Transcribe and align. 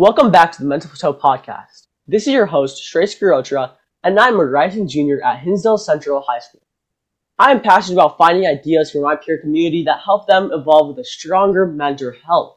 Welcome 0.00 0.30
back 0.30 0.50
to 0.52 0.62
the 0.62 0.66
Mental 0.66 0.88
Plateau 0.88 1.12
Podcast. 1.12 1.88
This 2.08 2.26
is 2.26 2.32
your 2.32 2.46
host, 2.46 2.82
Shreyas 2.82 3.20
Girotra, 3.20 3.72
and 4.02 4.18
I'm 4.18 4.40
a 4.40 4.46
rising 4.46 4.88
junior 4.88 5.22
at 5.22 5.40
Hinsdale 5.40 5.76
Central 5.76 6.24
High 6.26 6.38
School. 6.38 6.62
I 7.38 7.50
am 7.50 7.60
passionate 7.60 8.00
about 8.00 8.16
finding 8.16 8.46
ideas 8.46 8.90
for 8.90 9.02
my 9.02 9.14
peer 9.14 9.36
community 9.36 9.84
that 9.84 10.00
help 10.00 10.26
them 10.26 10.52
evolve 10.54 10.88
with 10.88 11.00
a 11.00 11.04
stronger 11.04 11.66
mental 11.66 12.14
health. 12.24 12.56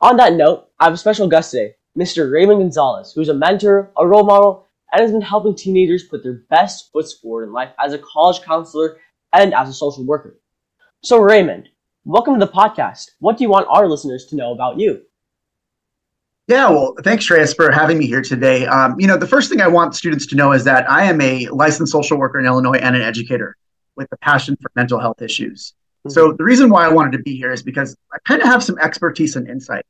On 0.00 0.16
that 0.16 0.32
note, 0.32 0.70
I 0.80 0.84
have 0.84 0.94
a 0.94 0.96
special 0.96 1.28
guest 1.28 1.50
today, 1.50 1.74
Mr. 1.94 2.32
Raymond 2.32 2.60
Gonzalez, 2.60 3.12
who 3.12 3.20
is 3.20 3.28
a 3.28 3.34
mentor, 3.34 3.92
a 3.98 4.06
role 4.06 4.24
model, 4.24 4.66
and 4.90 5.02
has 5.02 5.12
been 5.12 5.20
helping 5.20 5.54
teenagers 5.54 6.04
put 6.04 6.22
their 6.22 6.44
best 6.48 6.90
foot 6.92 7.04
forward 7.20 7.44
in 7.44 7.52
life 7.52 7.72
as 7.78 7.92
a 7.92 7.98
college 7.98 8.40
counselor 8.40 8.96
and 9.34 9.52
as 9.52 9.68
a 9.68 9.74
social 9.74 10.06
worker. 10.06 10.40
So, 11.02 11.18
Raymond, 11.18 11.68
welcome 12.06 12.40
to 12.40 12.46
the 12.46 12.50
podcast. 12.50 13.10
What 13.18 13.36
do 13.36 13.44
you 13.44 13.50
want 13.50 13.68
our 13.68 13.86
listeners 13.86 14.24
to 14.30 14.36
know 14.36 14.52
about 14.52 14.80
you? 14.80 15.02
Yeah, 16.48 16.70
well, 16.70 16.94
thanks, 17.04 17.28
Shreyas, 17.28 17.54
for 17.54 17.70
having 17.70 17.98
me 17.98 18.06
here 18.06 18.22
today. 18.22 18.64
Um, 18.64 18.98
you 18.98 19.06
know, 19.06 19.18
the 19.18 19.26
first 19.26 19.50
thing 19.50 19.60
I 19.60 19.68
want 19.68 19.94
students 19.94 20.24
to 20.28 20.34
know 20.34 20.52
is 20.52 20.64
that 20.64 20.90
I 20.90 21.04
am 21.04 21.20
a 21.20 21.46
licensed 21.48 21.92
social 21.92 22.16
worker 22.16 22.40
in 22.40 22.46
Illinois 22.46 22.78
and 22.78 22.96
an 22.96 23.02
educator 23.02 23.54
with 23.96 24.08
a 24.12 24.16
passion 24.16 24.56
for 24.58 24.70
mental 24.74 24.98
health 24.98 25.20
issues. 25.20 25.74
Mm-hmm. 26.06 26.10
So 26.10 26.32
the 26.32 26.44
reason 26.44 26.70
why 26.70 26.86
I 26.86 26.88
wanted 26.88 27.12
to 27.12 27.22
be 27.22 27.36
here 27.36 27.52
is 27.52 27.62
because 27.62 27.94
I 28.14 28.16
kind 28.24 28.40
of 28.40 28.48
have 28.48 28.64
some 28.64 28.78
expertise 28.78 29.36
and 29.36 29.46
insight. 29.46 29.84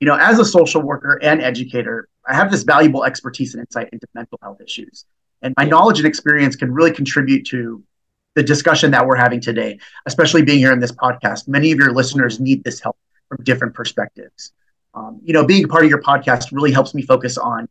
You 0.00 0.08
know, 0.08 0.16
as 0.16 0.40
a 0.40 0.44
social 0.44 0.82
worker 0.82 1.20
and 1.22 1.40
educator, 1.40 2.08
I 2.26 2.34
have 2.34 2.50
this 2.50 2.64
valuable 2.64 3.04
expertise 3.04 3.54
and 3.54 3.60
insight 3.60 3.90
into 3.92 4.08
mental 4.12 4.38
health 4.42 4.60
issues. 4.60 5.04
And 5.42 5.54
my 5.56 5.64
knowledge 5.64 6.00
and 6.00 6.08
experience 6.08 6.56
can 6.56 6.72
really 6.72 6.90
contribute 6.90 7.46
to 7.46 7.84
the 8.34 8.42
discussion 8.42 8.90
that 8.90 9.06
we're 9.06 9.16
having 9.16 9.40
today, 9.40 9.78
especially 10.06 10.42
being 10.42 10.58
here 10.58 10.72
in 10.72 10.80
this 10.80 10.92
podcast. 10.92 11.46
Many 11.46 11.70
of 11.70 11.78
your 11.78 11.92
listeners 11.92 12.34
mm-hmm. 12.34 12.44
need 12.44 12.64
this 12.64 12.80
help 12.80 12.96
from 13.28 13.44
different 13.44 13.74
perspectives. 13.74 14.52
Um, 14.94 15.20
you 15.22 15.32
know, 15.32 15.44
being 15.44 15.68
part 15.68 15.84
of 15.84 15.90
your 15.90 16.02
podcast 16.02 16.52
really 16.52 16.72
helps 16.72 16.94
me 16.94 17.02
focus 17.02 17.38
on 17.38 17.68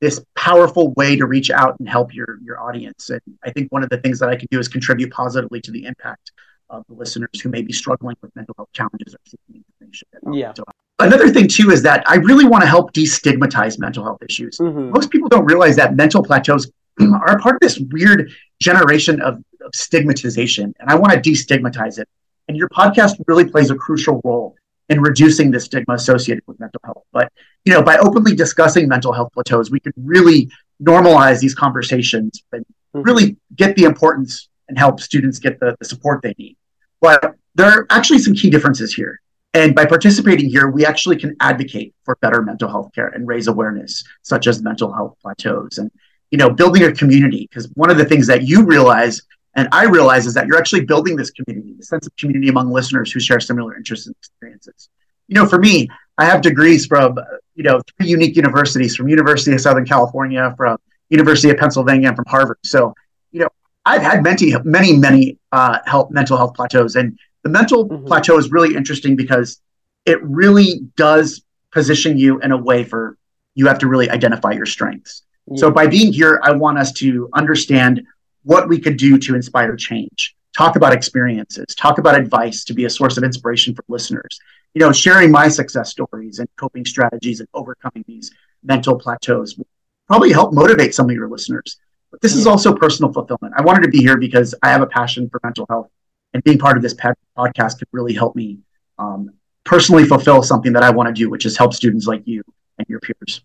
this 0.00 0.22
powerful 0.34 0.92
way 0.92 1.16
to 1.16 1.26
reach 1.26 1.50
out 1.50 1.78
and 1.78 1.88
help 1.88 2.14
your 2.14 2.38
your 2.42 2.60
audience. 2.60 3.10
And 3.10 3.20
I 3.44 3.50
think 3.50 3.70
one 3.72 3.82
of 3.82 3.88
the 3.88 3.98
things 3.98 4.18
that 4.18 4.28
I 4.28 4.36
can 4.36 4.48
do 4.50 4.58
is 4.58 4.68
contribute 4.68 5.12
positively 5.12 5.60
to 5.62 5.70
the 5.70 5.84
impact 5.84 6.32
of 6.68 6.84
the 6.88 6.94
listeners 6.94 7.40
who 7.42 7.48
may 7.48 7.62
be 7.62 7.72
struggling 7.72 8.16
with 8.20 8.34
mental 8.34 8.54
health 8.56 8.68
challenges 8.72 9.14
or 9.14 9.18
seeking 9.24 9.64
information. 9.80 10.08
Yeah. 10.32 10.52
Another 10.98 11.28
thing 11.30 11.46
too 11.46 11.70
is 11.70 11.82
that 11.82 12.02
I 12.08 12.16
really 12.16 12.44
want 12.44 12.62
to 12.62 12.68
help 12.68 12.92
destigmatize 12.92 13.78
mental 13.78 14.02
health 14.02 14.22
issues. 14.22 14.58
Mm-hmm. 14.58 14.90
Most 14.90 15.10
people 15.10 15.28
don't 15.28 15.44
realize 15.44 15.76
that 15.76 15.94
mental 15.94 16.22
plateaus 16.22 16.70
are 17.00 17.38
part 17.38 17.54
of 17.54 17.60
this 17.60 17.78
weird 17.78 18.30
generation 18.60 19.20
of, 19.20 19.36
of 19.60 19.74
stigmatization, 19.74 20.74
and 20.80 20.90
I 20.90 20.96
want 20.96 21.12
to 21.12 21.30
destigmatize 21.30 21.98
it. 21.98 22.08
And 22.48 22.56
your 22.56 22.68
podcast 22.70 23.22
really 23.26 23.44
plays 23.44 23.70
a 23.70 23.74
crucial 23.74 24.20
role 24.24 24.56
in 24.88 25.00
reducing 25.00 25.50
the 25.50 25.60
stigma 25.60 25.94
associated 25.94 26.44
with 26.46 26.60
mental 26.60 26.80
health. 26.84 27.04
But 27.12 27.32
you 27.64 27.72
know, 27.72 27.82
by 27.82 27.96
openly 27.98 28.34
discussing 28.34 28.88
mental 28.88 29.12
health 29.12 29.32
plateaus, 29.32 29.70
we 29.70 29.80
could 29.80 29.94
really 29.96 30.50
normalize 30.82 31.40
these 31.40 31.54
conversations 31.54 32.42
and 32.52 32.64
mm-hmm. 32.64 33.02
really 33.02 33.36
get 33.56 33.76
the 33.76 33.84
importance 33.84 34.48
and 34.68 34.78
help 34.78 35.00
students 35.00 35.38
get 35.38 35.58
the, 35.60 35.76
the 35.78 35.84
support 35.84 36.22
they 36.22 36.34
need. 36.38 36.56
But 37.00 37.34
there 37.54 37.70
are 37.70 37.86
actually 37.90 38.18
some 38.18 38.34
key 38.34 38.50
differences 38.50 38.94
here. 38.94 39.20
And 39.54 39.74
by 39.74 39.86
participating 39.86 40.50
here, 40.50 40.68
we 40.68 40.84
actually 40.84 41.16
can 41.16 41.34
advocate 41.40 41.94
for 42.04 42.16
better 42.20 42.42
mental 42.42 42.68
health 42.68 42.90
care 42.94 43.08
and 43.08 43.26
raise 43.26 43.46
awareness, 43.46 44.04
such 44.22 44.46
as 44.46 44.62
mental 44.62 44.92
health 44.92 45.16
plateaus 45.22 45.78
and, 45.78 45.90
you 46.30 46.36
know, 46.36 46.50
building 46.50 46.82
a 46.82 46.92
community. 46.92 47.48
Because 47.48 47.70
one 47.74 47.90
of 47.90 47.96
the 47.96 48.04
things 48.04 48.26
that 48.26 48.42
you 48.42 48.64
realize 48.64 49.22
and 49.56 49.68
I 49.72 49.84
realize 49.84 50.26
is 50.26 50.34
that 50.34 50.46
you're 50.46 50.58
actually 50.58 50.84
building 50.84 51.16
this 51.16 51.30
community, 51.30 51.74
a 51.80 51.82
sense 51.82 52.06
of 52.06 52.14
community 52.16 52.48
among 52.48 52.70
listeners 52.70 53.10
who 53.10 53.18
share 53.18 53.40
similar 53.40 53.74
interests 53.74 54.06
and 54.06 54.14
experiences. 54.16 54.90
You 55.28 55.34
know, 55.34 55.46
for 55.46 55.58
me, 55.58 55.88
I 56.18 56.26
have 56.26 56.42
degrees 56.42 56.86
from, 56.86 57.18
you 57.54 57.64
know, 57.64 57.80
three 57.96 58.06
unique 58.08 58.36
universities 58.36 58.94
from 58.94 59.08
University 59.08 59.52
of 59.52 59.60
Southern 59.60 59.86
California, 59.86 60.54
from 60.56 60.76
University 61.08 61.50
of 61.50 61.56
Pennsylvania, 61.56 62.08
and 62.08 62.16
from 62.16 62.26
Harvard. 62.28 62.58
So, 62.64 62.94
you 63.32 63.40
know, 63.40 63.48
I've 63.86 64.02
had 64.02 64.22
many, 64.22 64.54
many, 64.64 64.96
many 64.98 65.38
uh, 65.52 65.78
health, 65.86 66.10
mental 66.10 66.36
health 66.36 66.54
plateaus. 66.54 66.94
And 66.94 67.18
the 67.42 67.48
mental 67.48 67.88
mm-hmm. 67.88 68.06
plateau 68.06 68.36
is 68.36 68.50
really 68.50 68.76
interesting 68.76 69.16
because 69.16 69.60
it 70.04 70.22
really 70.22 70.80
does 70.96 71.42
position 71.72 72.18
you 72.18 72.40
in 72.40 72.52
a 72.52 72.56
way 72.56 72.84
for 72.84 73.16
you 73.54 73.66
have 73.66 73.78
to 73.78 73.86
really 73.86 74.10
identify 74.10 74.52
your 74.52 74.66
strengths. 74.66 75.22
Yeah. 75.46 75.56
So 75.58 75.70
by 75.70 75.86
being 75.86 76.12
here, 76.12 76.40
I 76.42 76.52
want 76.52 76.78
us 76.78 76.92
to 76.94 77.28
understand 77.32 78.02
what 78.46 78.68
we 78.68 78.78
could 78.78 78.96
do 78.96 79.18
to 79.18 79.34
inspire 79.34 79.74
change. 79.74 80.36
Talk 80.56 80.76
about 80.76 80.92
experiences, 80.92 81.74
talk 81.74 81.98
about 81.98 82.16
advice 82.16 82.62
to 82.64 82.74
be 82.74 82.84
a 82.84 82.90
source 82.90 83.18
of 83.18 83.24
inspiration 83.24 83.74
for 83.74 83.84
listeners. 83.88 84.38
You 84.72 84.80
know, 84.80 84.92
sharing 84.92 85.32
my 85.32 85.48
success 85.48 85.90
stories 85.90 86.38
and 86.38 86.48
coping 86.56 86.86
strategies 86.86 87.40
and 87.40 87.48
overcoming 87.54 88.04
these 88.06 88.30
mental 88.62 88.96
plateaus 88.96 89.56
will 89.58 89.66
probably 90.06 90.32
help 90.32 90.54
motivate 90.54 90.94
some 90.94 91.10
of 91.10 91.16
your 91.16 91.28
listeners. 91.28 91.76
But 92.12 92.20
this 92.20 92.36
is 92.36 92.46
also 92.46 92.72
personal 92.72 93.12
fulfillment. 93.12 93.54
I 93.56 93.62
wanted 93.62 93.82
to 93.82 93.88
be 93.88 93.98
here 93.98 94.16
because 94.16 94.54
I 94.62 94.68
have 94.68 94.80
a 94.80 94.86
passion 94.86 95.28
for 95.28 95.40
mental 95.42 95.66
health, 95.68 95.90
and 96.32 96.42
being 96.44 96.58
part 96.58 96.76
of 96.76 96.84
this 96.84 96.94
podcast 96.94 97.78
could 97.80 97.88
really 97.90 98.14
help 98.14 98.36
me 98.36 98.60
um, 98.98 99.30
personally 99.64 100.04
fulfill 100.04 100.42
something 100.42 100.72
that 100.72 100.84
I 100.84 100.90
want 100.90 101.08
to 101.08 101.12
do, 101.12 101.28
which 101.28 101.46
is 101.46 101.58
help 101.58 101.74
students 101.74 102.06
like 102.06 102.22
you 102.26 102.44
and 102.78 102.86
your 102.88 103.00
peers. 103.00 103.42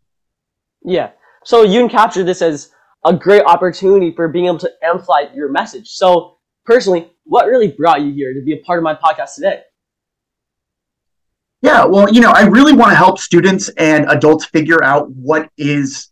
Yeah. 0.83 1.09
So 1.43 1.63
you 1.63 1.79
can 1.79 1.89
capture 1.89 2.23
this 2.23 2.43
as 2.43 2.71
a 3.05 3.13
great 3.13 3.43
opportunity 3.43 4.11
for 4.11 4.27
being 4.27 4.45
able 4.45 4.59
to 4.59 4.71
amplify 4.83 5.33
your 5.33 5.49
message. 5.49 5.89
So, 5.89 6.37
personally, 6.65 7.11
what 7.23 7.47
really 7.47 7.69
brought 7.69 8.01
you 8.01 8.13
here 8.13 8.33
to 8.33 8.41
be 8.41 8.53
a 8.53 8.57
part 8.57 8.79
of 8.79 8.83
my 8.83 8.95
podcast 8.95 9.35
today? 9.35 9.61
Yeah, 11.61 11.85
well, 11.85 12.11
you 12.11 12.21
know, 12.21 12.31
I 12.31 12.45
really 12.45 12.73
want 12.73 12.91
to 12.91 12.95
help 12.95 13.19
students 13.19 13.69
and 13.77 14.05
adults 14.09 14.45
figure 14.45 14.83
out 14.83 15.09
what 15.11 15.49
is 15.57 16.11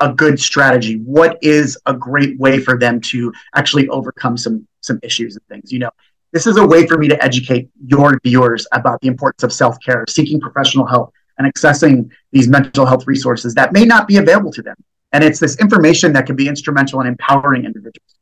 a 0.00 0.12
good 0.12 0.38
strategy 0.38 0.96
what 1.04 1.38
is 1.42 1.76
a 1.86 1.94
great 1.94 2.38
way 2.38 2.60
for 2.60 2.78
them 2.78 3.00
to 3.00 3.32
actually 3.54 3.88
overcome 3.88 4.36
some 4.36 4.66
some 4.80 4.98
issues 5.02 5.36
and 5.36 5.44
things 5.48 5.72
you 5.72 5.78
know 5.78 5.90
this 6.32 6.46
is 6.46 6.56
a 6.56 6.66
way 6.66 6.86
for 6.86 6.98
me 6.98 7.08
to 7.08 7.22
educate 7.24 7.68
your 7.86 8.18
viewers 8.22 8.66
about 8.72 9.00
the 9.00 9.08
importance 9.08 9.42
of 9.42 9.52
self-care 9.52 10.04
seeking 10.08 10.40
professional 10.40 10.86
help 10.86 11.12
and 11.38 11.52
accessing 11.52 12.08
these 12.32 12.48
mental 12.48 12.86
health 12.86 13.06
resources 13.06 13.54
that 13.54 13.72
may 13.72 13.84
not 13.84 14.06
be 14.06 14.18
available 14.18 14.52
to 14.52 14.62
them 14.62 14.76
and 15.12 15.24
it's 15.24 15.40
this 15.40 15.58
information 15.58 16.12
that 16.12 16.26
can 16.26 16.36
be 16.36 16.48
instrumental 16.48 17.00
in 17.00 17.06
empowering 17.06 17.64
individuals 17.64 18.14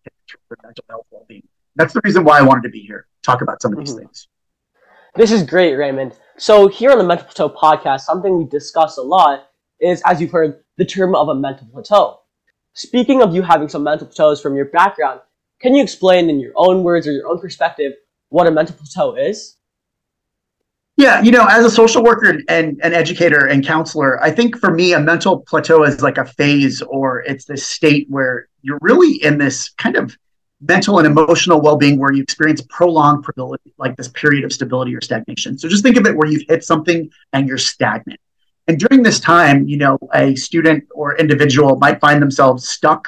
for 0.48 0.56
mental 0.62 0.84
health 0.88 1.06
well-being 1.10 1.46
that's 1.76 1.92
the 1.92 2.00
reason 2.04 2.24
why 2.24 2.38
i 2.38 2.42
wanted 2.42 2.62
to 2.62 2.68
be 2.68 2.80
here 2.80 3.06
talk 3.22 3.42
about 3.42 3.60
some 3.60 3.72
of 3.72 3.78
these 3.78 3.90
mm-hmm. 3.90 4.00
things 4.00 4.28
this 5.14 5.30
is 5.30 5.42
great 5.42 5.74
raymond 5.74 6.18
so 6.36 6.68
here 6.68 6.90
on 6.90 6.98
the 6.98 7.04
mental 7.04 7.26
plateau 7.26 7.48
podcast 7.48 8.00
something 8.00 8.38
we 8.38 8.44
discuss 8.44 8.98
a 8.98 9.02
lot 9.02 9.48
is 9.80 10.02
as 10.04 10.20
you've 10.20 10.30
heard 10.30 10.62
the 10.76 10.84
term 10.84 11.14
of 11.14 11.28
a 11.28 11.34
mental 11.34 11.66
plateau. 11.72 12.20
Speaking 12.74 13.22
of 13.22 13.34
you 13.34 13.42
having 13.42 13.68
some 13.68 13.82
mental 13.82 14.06
plateaus 14.06 14.40
from 14.40 14.54
your 14.54 14.66
background, 14.66 15.20
can 15.60 15.74
you 15.74 15.82
explain 15.82 16.28
in 16.28 16.40
your 16.40 16.52
own 16.56 16.82
words 16.82 17.06
or 17.06 17.12
your 17.12 17.28
own 17.28 17.40
perspective 17.40 17.92
what 18.28 18.46
a 18.46 18.50
mental 18.50 18.76
plateau 18.76 19.14
is? 19.14 19.55
Yeah, 20.98 21.20
you 21.20 21.30
know, 21.30 21.46
as 21.46 21.62
a 21.62 21.70
social 21.70 22.02
worker 22.02 22.40
and 22.48 22.80
an 22.82 22.94
educator 22.94 23.46
and 23.46 23.64
counselor, 23.64 24.22
I 24.22 24.30
think 24.30 24.56
for 24.56 24.72
me, 24.72 24.94
a 24.94 25.00
mental 25.00 25.40
plateau 25.40 25.84
is 25.84 26.00
like 26.00 26.16
a 26.16 26.24
phase 26.24 26.80
or 26.80 27.20
it's 27.20 27.44
this 27.44 27.66
state 27.66 28.06
where 28.08 28.48
you're 28.62 28.78
really 28.80 29.22
in 29.22 29.36
this 29.36 29.68
kind 29.70 29.96
of 29.96 30.16
mental 30.62 30.98
and 30.98 31.06
emotional 31.06 31.60
well-being 31.60 31.98
where 31.98 32.12
you 32.12 32.22
experience 32.22 32.62
prolonged 32.70 33.26
like 33.76 33.94
this 33.96 34.08
period 34.08 34.42
of 34.42 34.52
stability 34.54 34.96
or 34.96 35.02
stagnation. 35.02 35.58
So 35.58 35.68
just 35.68 35.82
think 35.82 35.98
of 35.98 36.06
it 36.06 36.16
where 36.16 36.28
you've 36.28 36.48
hit 36.48 36.64
something 36.64 37.10
and 37.34 37.46
you're 37.46 37.58
stagnant. 37.58 38.18
And 38.66 38.78
during 38.78 39.02
this 39.02 39.20
time, 39.20 39.68
you 39.68 39.76
know, 39.76 39.98
a 40.14 40.34
student 40.34 40.84
or 40.94 41.16
individual 41.18 41.76
might 41.76 42.00
find 42.00 42.22
themselves 42.22 42.68
stuck 42.68 43.06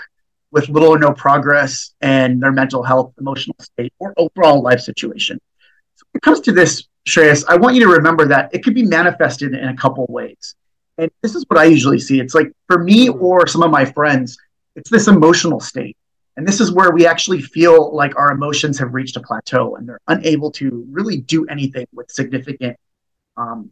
with 0.50 0.68
little 0.68 0.90
or 0.90 0.98
no 0.98 1.12
progress 1.12 1.94
in 2.02 2.38
their 2.38 2.52
mental 2.52 2.82
health, 2.82 3.14
emotional 3.18 3.56
state, 3.60 3.94
or 3.98 4.12
overall 4.18 4.62
life 4.62 4.80
situation. 4.80 5.40
It 6.18 6.22
comes 6.22 6.40
to 6.40 6.52
this, 6.52 6.88
Shreyas, 7.06 7.44
I 7.48 7.54
want 7.54 7.76
you 7.76 7.84
to 7.84 7.92
remember 7.92 8.26
that 8.26 8.52
it 8.52 8.64
could 8.64 8.74
be 8.74 8.82
manifested 8.82 9.54
in 9.54 9.68
a 9.68 9.76
couple 9.76 10.04
ways. 10.08 10.56
And 10.98 11.08
this 11.22 11.36
is 11.36 11.44
what 11.46 11.60
I 11.60 11.64
usually 11.66 12.00
see. 12.00 12.18
It's 12.18 12.34
like 12.34 12.50
for 12.66 12.82
me 12.82 13.08
or 13.08 13.46
some 13.46 13.62
of 13.62 13.70
my 13.70 13.84
friends, 13.84 14.36
it's 14.74 14.90
this 14.90 15.06
emotional 15.06 15.60
state. 15.60 15.96
And 16.36 16.46
this 16.46 16.60
is 16.60 16.72
where 16.72 16.90
we 16.90 17.06
actually 17.06 17.40
feel 17.40 17.94
like 17.94 18.18
our 18.18 18.32
emotions 18.32 18.80
have 18.80 18.94
reached 18.94 19.16
a 19.16 19.20
plateau 19.20 19.76
and 19.76 19.88
they're 19.88 20.00
unable 20.08 20.50
to 20.52 20.84
really 20.90 21.18
do 21.18 21.46
anything 21.46 21.86
with 21.92 22.10
significant 22.10 22.76
um, 23.36 23.70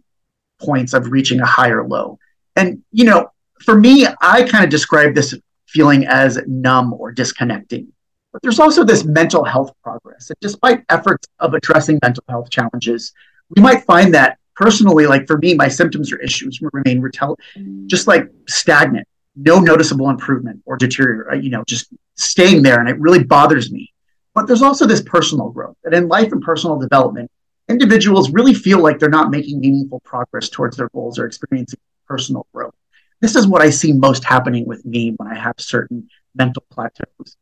points 0.61 0.95
of 0.95 1.11
reaching 1.11 1.41
a 1.41 1.47
higher 1.47 1.85
low. 1.85 2.17
And, 2.55 2.85
you 2.93 3.07
know, 3.07 3.33
for 3.65 3.75
me, 3.75 4.07
I 4.21 4.45
kind 4.45 4.63
of 4.63 4.71
describe 4.71 5.17
this 5.17 5.35
feeling 5.67 6.07
as 6.07 6.39
numb 6.47 6.93
or 6.93 7.11
disconnecting. 7.11 7.93
But 8.37 8.43
there's 8.43 8.61
also 8.61 8.85
this 8.85 9.03
mental 9.03 9.45
health 9.45 9.73
progress. 9.83 10.29
And 10.29 10.37
despite 10.43 10.85
efforts 10.91 11.27
of 11.39 11.55
addressing 11.55 11.99
mental 12.03 12.23
health 12.29 12.51
challenges, 12.51 13.15
we 13.49 13.63
might 13.63 13.85
find 13.85 14.13
that 14.13 14.37
personally, 14.55 15.07
like 15.07 15.27
for 15.27 15.39
me, 15.39 15.55
my 15.55 15.69
symptoms 15.69 16.13
or 16.13 16.19
issues 16.19 16.61
remain 16.61 17.01
retel- 17.01 17.39
just 17.87 18.07
like 18.07 18.31
stagnant, 18.47 19.09
no 19.37 19.59
noticeable 19.59 20.11
improvement 20.11 20.61
or 20.67 20.77
deteriorate, 20.77 21.33
uh, 21.33 21.37
you 21.41 21.49
know, 21.49 21.65
just 21.67 21.89
staying 22.17 22.63
there. 22.63 22.79
And 22.79 22.91
it 22.91 23.01
really 23.01 23.25
bothers 23.25 23.73
me. 23.73 23.91
But 24.35 24.47
there's 24.47 24.61
also 24.61 24.85
this 24.85 25.01
personal 25.01 25.49
growth. 25.49 25.79
And 25.85 25.95
in 25.95 26.07
life 26.07 26.31
and 26.31 26.43
personal 26.43 26.79
development, 26.79 27.31
individuals 27.71 28.33
really 28.33 28.53
feel 28.53 28.81
like 28.81 28.99
they're 28.99 29.09
not 29.09 29.31
making 29.31 29.61
meaningful 29.61 30.01
progress 30.01 30.51
towards 30.51 30.77
their 30.77 30.91
goals 30.91 31.19
or 31.19 31.25
experiencing 31.25 31.81
personal 32.07 32.47
growth. 32.53 32.75
This 33.23 33.35
is 33.35 33.47
what 33.47 33.63
I 33.63 33.71
see 33.71 33.95
most 33.95 34.25
happening 34.25 34.67
with 34.67 34.85
me 34.85 35.15
when 35.17 35.27
I 35.27 35.37
have 35.37 35.55
certain 35.57 36.11
mental 36.35 36.63
plateaus. 36.71 37.39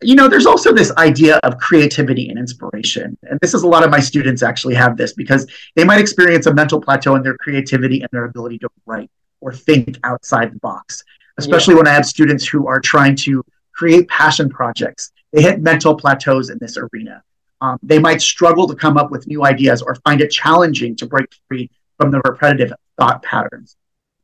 You 0.00 0.14
know, 0.14 0.28
there's 0.28 0.46
also 0.46 0.72
this 0.72 0.92
idea 0.96 1.38
of 1.38 1.58
creativity 1.58 2.28
and 2.28 2.38
inspiration. 2.38 3.18
And 3.24 3.38
this 3.40 3.52
is 3.52 3.64
a 3.64 3.66
lot 3.66 3.84
of 3.84 3.90
my 3.90 3.98
students 3.98 4.42
actually 4.42 4.74
have 4.74 4.96
this 4.96 5.12
because 5.12 5.46
they 5.74 5.84
might 5.84 6.00
experience 6.00 6.46
a 6.46 6.54
mental 6.54 6.80
plateau 6.80 7.16
in 7.16 7.22
their 7.22 7.36
creativity 7.36 8.00
and 8.00 8.08
their 8.12 8.24
ability 8.24 8.58
to 8.58 8.68
write 8.86 9.10
or 9.40 9.52
think 9.52 9.98
outside 10.04 10.52
the 10.52 10.58
box. 10.60 11.02
Especially 11.36 11.74
yeah. 11.74 11.78
when 11.78 11.88
I 11.88 11.92
have 11.92 12.06
students 12.06 12.46
who 12.46 12.66
are 12.68 12.80
trying 12.80 13.16
to 13.16 13.44
create 13.72 14.08
passion 14.08 14.48
projects. 14.48 15.12
They 15.32 15.42
hit 15.42 15.60
mental 15.60 15.94
plateaus 15.94 16.50
in 16.50 16.58
this 16.60 16.76
arena. 16.76 17.22
Um, 17.60 17.78
they 17.82 17.98
might 17.98 18.22
struggle 18.22 18.66
to 18.68 18.74
come 18.74 18.96
up 18.96 19.10
with 19.10 19.26
new 19.26 19.44
ideas 19.44 19.82
or 19.82 19.94
find 19.96 20.20
it 20.20 20.28
challenging 20.28 20.96
to 20.96 21.06
break 21.06 21.26
free 21.48 21.70
from 21.96 22.10
the 22.10 22.20
repetitive 22.20 22.72
thought 22.96 23.22
patterns. 23.22 23.76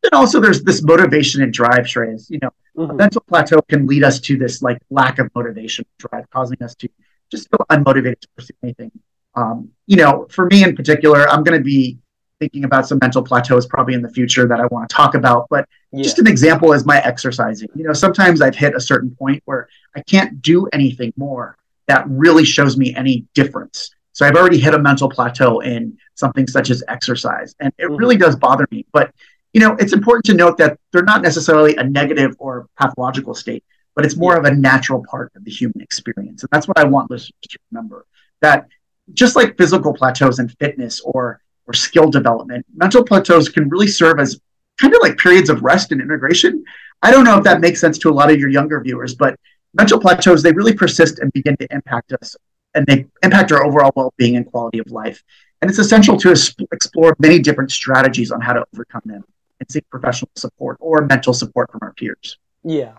And 0.03 0.13
also, 0.13 0.41
there's 0.41 0.63
this 0.63 0.83
motivation 0.83 1.43
and 1.43 1.53
drive, 1.53 1.85
Shreyas. 1.85 2.31
You 2.31 2.39
know, 2.43 2.51
mm-hmm. 2.77 2.91
a 2.91 2.95
mental 2.95 3.23
plateau 3.23 3.61
can 3.63 3.87
lead 3.87 4.05
us 4.05 4.21
to 4.21 4.37
this 4.37 4.63
like 4.63 4.79
lack 4.91 5.19
of 5.19 5.31
motivation, 5.35 5.85
drive, 5.99 6.29
causing 6.31 6.63
us 6.63 6.75
to 6.77 6.89
just 7.31 7.49
feel 7.51 7.65
unmotivated 7.71 8.21
to 8.21 8.29
pursue 8.37 8.55
anything. 8.63 8.93
Um, 9.35 9.71
you 9.87 9.97
know, 9.97 10.27
for 10.31 10.47
me 10.47 10.63
in 10.63 10.77
particular, 10.77 11.29
I'm 11.29 11.43
going 11.43 11.59
to 11.59 11.65
be 11.65 11.99
thinking 12.41 12.65
about 12.65 12.87
some 12.87 12.99
mental 13.01 13.23
plateaus 13.23 13.67
probably 13.67 13.95
in 13.95 14.03
the 14.03 14.11
future 14.11 14.47
that 14.47 14.61
I 14.61 14.67
want 14.67 14.89
to 14.89 14.95
talk 14.95 15.15
about. 15.15 15.47
But 15.51 15.69
yeah. 15.93 16.03
just 16.03 16.19
an 16.19 16.27
example 16.27 16.73
is 16.73 16.85
my 16.85 17.01
exercising. 17.01 17.69
You 17.75 17.85
know, 17.85 17.93
sometimes 17.93 18.41
I've 18.41 18.57
hit 18.57 18.75
a 18.75 18.81
certain 18.81 19.15
point 19.17 19.43
where 19.47 19.69
I 19.97 20.03
can't 20.03 20.43
do 20.43 20.67
anything 20.73 21.13
more 21.17 21.57
that 21.87 22.05
really 22.09 22.45
shows 22.45 22.77
me 22.77 22.95
any 22.95 23.27
difference. 23.35 23.91
So 24.13 24.25
I've 24.25 24.37
already 24.37 24.59
hit 24.61 24.75
a 24.75 24.79
mental 24.79 25.09
plateau 25.09 25.61
in 25.61 25.99
something 26.15 26.47
such 26.47 26.71
as 26.71 26.85
exercise, 26.87 27.55
and 27.59 27.73
it 27.79 27.87
mm-hmm. 27.87 27.97
really 27.97 28.17
does 28.17 28.37
bother 28.37 28.67
me. 28.71 28.87
But 28.93 29.13
you 29.55 29.61
know, 29.61 29.77
it's 29.79 29.93
important 29.93 30.25
to 30.27 30.35
note 30.35 30.59
that 30.59 30.79
they're 30.93 31.05
not 31.05 31.23
necessarily 31.23 31.77
a 31.77 31.85
negative 31.85 32.35
or 32.39 32.67
pathological 32.77 33.35
state, 33.35 33.65
but 33.95 34.05
it's 34.05 34.17
more 34.17 34.37
of 34.37 34.45
a 34.45 34.53
natural 34.53 35.05
part 35.09 35.33
of 35.37 35.45
the 35.45 35.51
human 35.51 35.81
experience. 35.81 36.43
And 36.43 36.51
that's 36.51 36.67
what 36.67 36.79
I 36.79 36.85
want 36.85 37.11
listeners 37.11 37.33
to 37.49 37.59
remember 37.71 38.05
that 38.43 38.67
just 39.13 39.37
like 39.37 39.57
physical 39.57 39.95
plateaus 39.95 40.41
in 40.41 40.49
fitness 40.49 41.01
or 41.01 41.41
or 41.67 41.73
skill 41.73 42.11
development, 42.11 42.67
mental 42.75 43.03
plateaus 43.03 43.49
can 43.49 43.71
really 43.71 43.87
serve 43.87 44.21
as 44.21 44.39
kind 44.79 44.95
of 44.95 45.01
like 45.01 45.17
periods 45.17 45.49
of 45.49 45.63
rest 45.63 45.93
and 45.93 46.01
integration. 46.03 46.63
I 47.01 47.11
don't 47.11 47.25
know 47.25 47.39
if 47.39 47.45
that 47.45 47.61
makes 47.61 47.81
sense 47.81 47.97
to 47.99 48.11
a 48.11 48.13
lot 48.13 48.31
of 48.31 48.39
your 48.39 48.51
younger 48.51 48.83
viewers, 48.83 49.15
but 49.15 49.39
mental 49.73 49.99
plateaus, 49.99 50.43
they 50.43 50.53
really 50.53 50.75
persist 50.75 51.21
and 51.21 51.33
begin 51.33 51.57
to 51.59 51.67
impact 51.71 52.13
us 52.13 52.37
and 52.75 52.87
they 52.87 53.07
impact 53.23 53.51
our 53.51 53.65
overall 53.65 53.93
well-being 53.97 54.37
and 54.37 54.45
quality 54.45 54.79
of 54.79 54.91
life. 54.91 55.23
And 55.63 55.71
it's 55.71 55.79
essential 55.79 56.19
to 56.19 56.31
explore 56.71 57.17
many 57.19 57.39
different 57.39 57.73
strategies 57.73 58.31
on 58.31 58.43
how 58.43 58.53
to 58.53 58.67
overcome 58.75 59.03
them 59.07 59.25
and 59.61 59.71
seek 59.71 59.89
professional 59.91 60.31
support 60.37 60.77
or 60.81 61.07
mental 61.07 61.33
support 61.33 61.71
from 61.71 61.81
our 61.83 61.93
peers. 61.95 62.39
Yeah. 62.65 62.95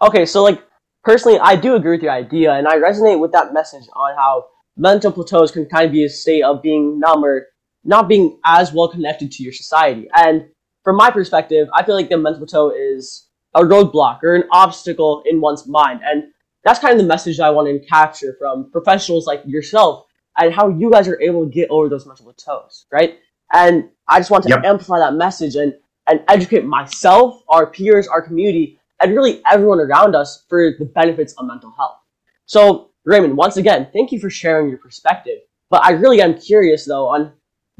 Okay, 0.00 0.26
so 0.26 0.42
like 0.42 0.62
personally, 1.04 1.38
I 1.38 1.56
do 1.56 1.74
agree 1.74 1.92
with 1.92 2.02
your 2.02 2.12
idea, 2.12 2.52
and 2.52 2.68
I 2.68 2.76
resonate 2.76 3.20
with 3.20 3.32
that 3.32 3.52
message 3.52 3.86
on 3.94 4.14
how 4.16 4.46
mental 4.76 5.12
plateaus 5.12 5.50
can 5.50 5.66
kind 5.66 5.86
of 5.86 5.92
be 5.92 6.04
a 6.04 6.08
state 6.08 6.42
of 6.42 6.62
being 6.62 7.00
numb 7.00 7.24
or 7.24 7.46
not 7.84 8.08
being 8.08 8.38
as 8.44 8.72
well 8.72 8.88
connected 8.88 9.32
to 9.32 9.42
your 9.42 9.52
society. 9.52 10.08
And 10.14 10.48
from 10.84 10.96
my 10.96 11.10
perspective, 11.10 11.68
I 11.72 11.82
feel 11.84 11.94
like 11.94 12.10
the 12.10 12.18
mental 12.18 12.46
plateau 12.46 12.70
is 12.70 13.28
a 13.54 13.62
roadblock 13.62 14.22
or 14.22 14.34
an 14.34 14.44
obstacle 14.50 15.22
in 15.24 15.40
one's 15.40 15.66
mind. 15.66 16.00
And 16.04 16.24
that's 16.62 16.80
kind 16.80 16.92
of 16.92 16.98
the 16.98 17.06
message 17.06 17.40
I 17.40 17.50
want 17.50 17.68
to 17.68 17.88
capture 17.88 18.36
from 18.38 18.70
professionals 18.70 19.26
like 19.26 19.42
yourself 19.46 20.04
and 20.36 20.52
how 20.52 20.68
you 20.68 20.90
guys 20.90 21.08
are 21.08 21.20
able 21.20 21.44
to 21.44 21.50
get 21.50 21.70
over 21.70 21.88
those 21.88 22.06
mental 22.06 22.24
plateaus, 22.24 22.86
right? 22.92 23.18
And 23.52 23.88
I 24.08 24.18
just 24.18 24.30
want 24.30 24.44
to 24.44 24.50
yep. 24.50 24.64
amplify 24.64 24.98
that 24.98 25.14
message 25.14 25.56
and, 25.56 25.74
and 26.06 26.22
educate 26.28 26.64
myself, 26.64 27.42
our 27.48 27.66
peers, 27.66 28.08
our 28.08 28.22
community, 28.22 28.78
and 29.00 29.14
really 29.14 29.42
everyone 29.50 29.80
around 29.80 30.14
us 30.14 30.44
for 30.48 30.72
the 30.78 30.84
benefits 30.84 31.32
of 31.34 31.46
mental 31.46 31.70
health. 31.70 31.98
So, 32.46 32.90
Raymond, 33.04 33.36
once 33.36 33.56
again, 33.56 33.88
thank 33.92 34.12
you 34.12 34.20
for 34.20 34.30
sharing 34.30 34.68
your 34.68 34.78
perspective. 34.78 35.38
But 35.70 35.84
I 35.84 35.92
really 35.92 36.20
am 36.20 36.38
curious, 36.38 36.84
though, 36.84 37.08
on 37.08 37.32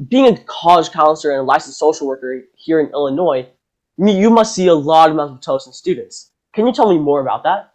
being 0.09 0.33
a 0.33 0.37
college 0.43 0.91
counselor 0.91 1.33
and 1.33 1.41
a 1.41 1.43
licensed 1.43 1.79
social 1.79 2.07
worker 2.07 2.43
here 2.55 2.79
in 2.79 2.91
Illinois, 2.91 3.47
you 3.97 4.29
must 4.29 4.53
see 4.53 4.67
a 4.67 4.73
lot 4.73 5.09
of 5.09 5.15
mental 5.15 5.59
in 5.65 5.73
students. 5.73 6.31
Can 6.53 6.67
you 6.67 6.73
tell 6.73 6.91
me 6.91 6.99
more 6.99 7.21
about 7.21 7.43
that? 7.43 7.73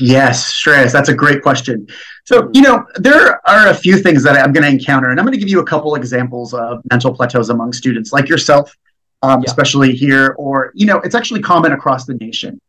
Yes, 0.00 0.52
Shreyas, 0.52 0.92
that's 0.92 1.08
a 1.08 1.14
great 1.14 1.42
question. 1.42 1.86
So, 2.24 2.50
you 2.52 2.62
know, 2.62 2.84
there 2.96 3.40
are 3.48 3.68
a 3.68 3.74
few 3.74 3.98
things 3.98 4.24
that 4.24 4.36
I'm 4.36 4.52
going 4.52 4.64
to 4.64 4.70
encounter, 4.70 5.10
and 5.10 5.20
I'm 5.20 5.24
going 5.24 5.34
to 5.34 5.38
give 5.38 5.48
you 5.48 5.60
a 5.60 5.64
couple 5.64 5.94
examples 5.94 6.54
of 6.54 6.82
mental 6.90 7.14
plateaus 7.14 7.50
among 7.50 7.72
students 7.72 8.12
like 8.12 8.28
yourself, 8.28 8.76
um, 9.22 9.40
yeah. 9.40 9.44
especially 9.46 9.94
here, 9.94 10.34
or, 10.38 10.72
you 10.74 10.86
know, 10.86 10.98
it's 10.98 11.14
actually 11.14 11.40
common 11.40 11.72
across 11.72 12.04
the 12.04 12.14
nation. 12.14 12.60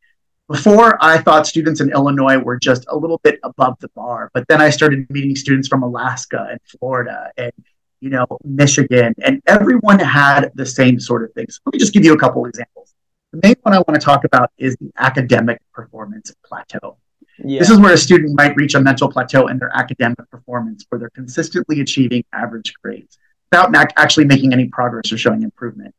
Before, 0.47 0.97
I 1.03 1.17
thought 1.17 1.47
students 1.47 1.81
in 1.81 1.91
Illinois 1.91 2.37
were 2.37 2.57
just 2.57 2.85
a 2.87 2.95
little 2.95 3.19
bit 3.23 3.39
above 3.43 3.77
the 3.79 3.89
bar, 3.89 4.29
but 4.33 4.47
then 4.47 4.61
I 4.61 4.69
started 4.69 5.09
meeting 5.09 5.35
students 5.35 5.67
from 5.67 5.81
Alaska 5.83 6.47
and 6.51 6.59
Florida 6.79 7.31
and, 7.35 7.51
you 7.99 8.11
know, 8.11 8.27
Michigan, 8.43 9.15
and 9.23 9.41
everyone 9.47 9.97
had 9.97 10.51
the 10.53 10.65
same 10.65 10.99
sort 10.99 11.23
of 11.23 11.33
things. 11.33 11.59
Let 11.65 11.73
me 11.73 11.79
just 11.79 11.93
give 11.93 12.05
you 12.05 12.13
a 12.13 12.17
couple 12.17 12.45
examples. 12.45 12.93
The 13.33 13.39
main 13.43 13.55
one 13.63 13.73
I 13.73 13.79
want 13.79 13.95
to 13.95 13.99
talk 13.99 14.23
about 14.23 14.51
is 14.57 14.77
the 14.77 14.91
academic 14.97 15.59
performance 15.73 16.33
plateau. 16.45 16.97
Yeah. 17.43 17.59
This 17.59 17.69
is 17.69 17.79
where 17.79 17.93
a 17.93 17.97
student 17.97 18.35
might 18.35 18.55
reach 18.55 18.73
a 18.75 18.81
mental 18.81 19.09
plateau 19.09 19.47
in 19.47 19.59
their 19.59 19.71
academic 19.75 20.29
performance 20.29 20.85
where 20.89 20.99
they're 20.99 21.09
consistently 21.11 21.81
achieving 21.81 22.23
average 22.33 22.73
grades 22.81 23.17
without 23.51 23.73
actually 23.95 24.25
making 24.25 24.53
any 24.53 24.67
progress 24.67 25.11
or 25.11 25.17
showing 25.17 25.43
improvement. 25.43 25.93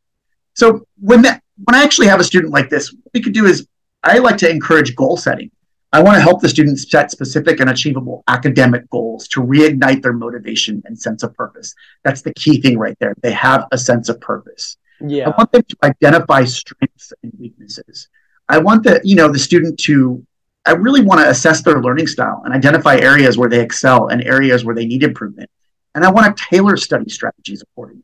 So 0.54 0.84
when 1.00 1.22
that, 1.22 1.42
when 1.64 1.74
I 1.74 1.84
actually 1.84 2.08
have 2.08 2.20
a 2.20 2.24
student 2.24 2.52
like 2.52 2.68
this, 2.68 2.92
what 2.92 3.10
we 3.14 3.22
could 3.22 3.32
do 3.32 3.46
is 3.46 3.66
I 4.02 4.18
like 4.18 4.36
to 4.38 4.50
encourage 4.50 4.96
goal 4.96 5.16
setting. 5.16 5.50
I 5.92 6.02
want 6.02 6.16
to 6.16 6.20
help 6.20 6.42
the 6.42 6.48
students 6.48 6.90
set 6.90 7.10
specific 7.10 7.60
and 7.60 7.70
achievable 7.70 8.22
academic 8.28 8.90
goals 8.90 9.26
to 9.28 9.40
reignite 9.40 10.02
their 10.02 10.12
motivation 10.12 10.82
and 10.84 10.98
sense 10.98 11.22
of 11.22 11.34
purpose. 11.34 11.74
That's 12.04 12.20
the 12.20 12.34
key 12.34 12.60
thing 12.60 12.76
right 12.76 12.96
there. 13.00 13.14
They 13.22 13.32
have 13.32 13.66
a 13.72 13.78
sense 13.78 14.10
of 14.10 14.20
purpose. 14.20 14.76
Yeah. 15.00 15.28
I 15.28 15.34
want 15.38 15.52
them 15.52 15.62
to 15.62 15.76
identify 15.82 16.44
strengths 16.44 17.12
and 17.22 17.32
weaknesses. 17.38 18.08
I 18.48 18.58
want 18.58 18.82
the, 18.82 19.00
you 19.02 19.16
know, 19.16 19.30
the 19.32 19.38
student 19.38 19.78
to 19.80 20.26
I 20.68 20.72
really 20.72 21.00
want 21.00 21.18
to 21.22 21.30
assess 21.30 21.62
their 21.62 21.80
learning 21.80 22.08
style 22.08 22.42
and 22.44 22.52
identify 22.52 22.98
areas 22.98 23.38
where 23.38 23.48
they 23.48 23.62
excel 23.62 24.08
and 24.08 24.22
areas 24.22 24.66
where 24.66 24.74
they 24.74 24.84
need 24.84 25.02
improvement. 25.02 25.48
And 25.94 26.04
I 26.04 26.10
want 26.10 26.36
to 26.36 26.44
tailor 26.50 26.76
study 26.76 27.08
strategies 27.08 27.62
accordingly. 27.62 28.02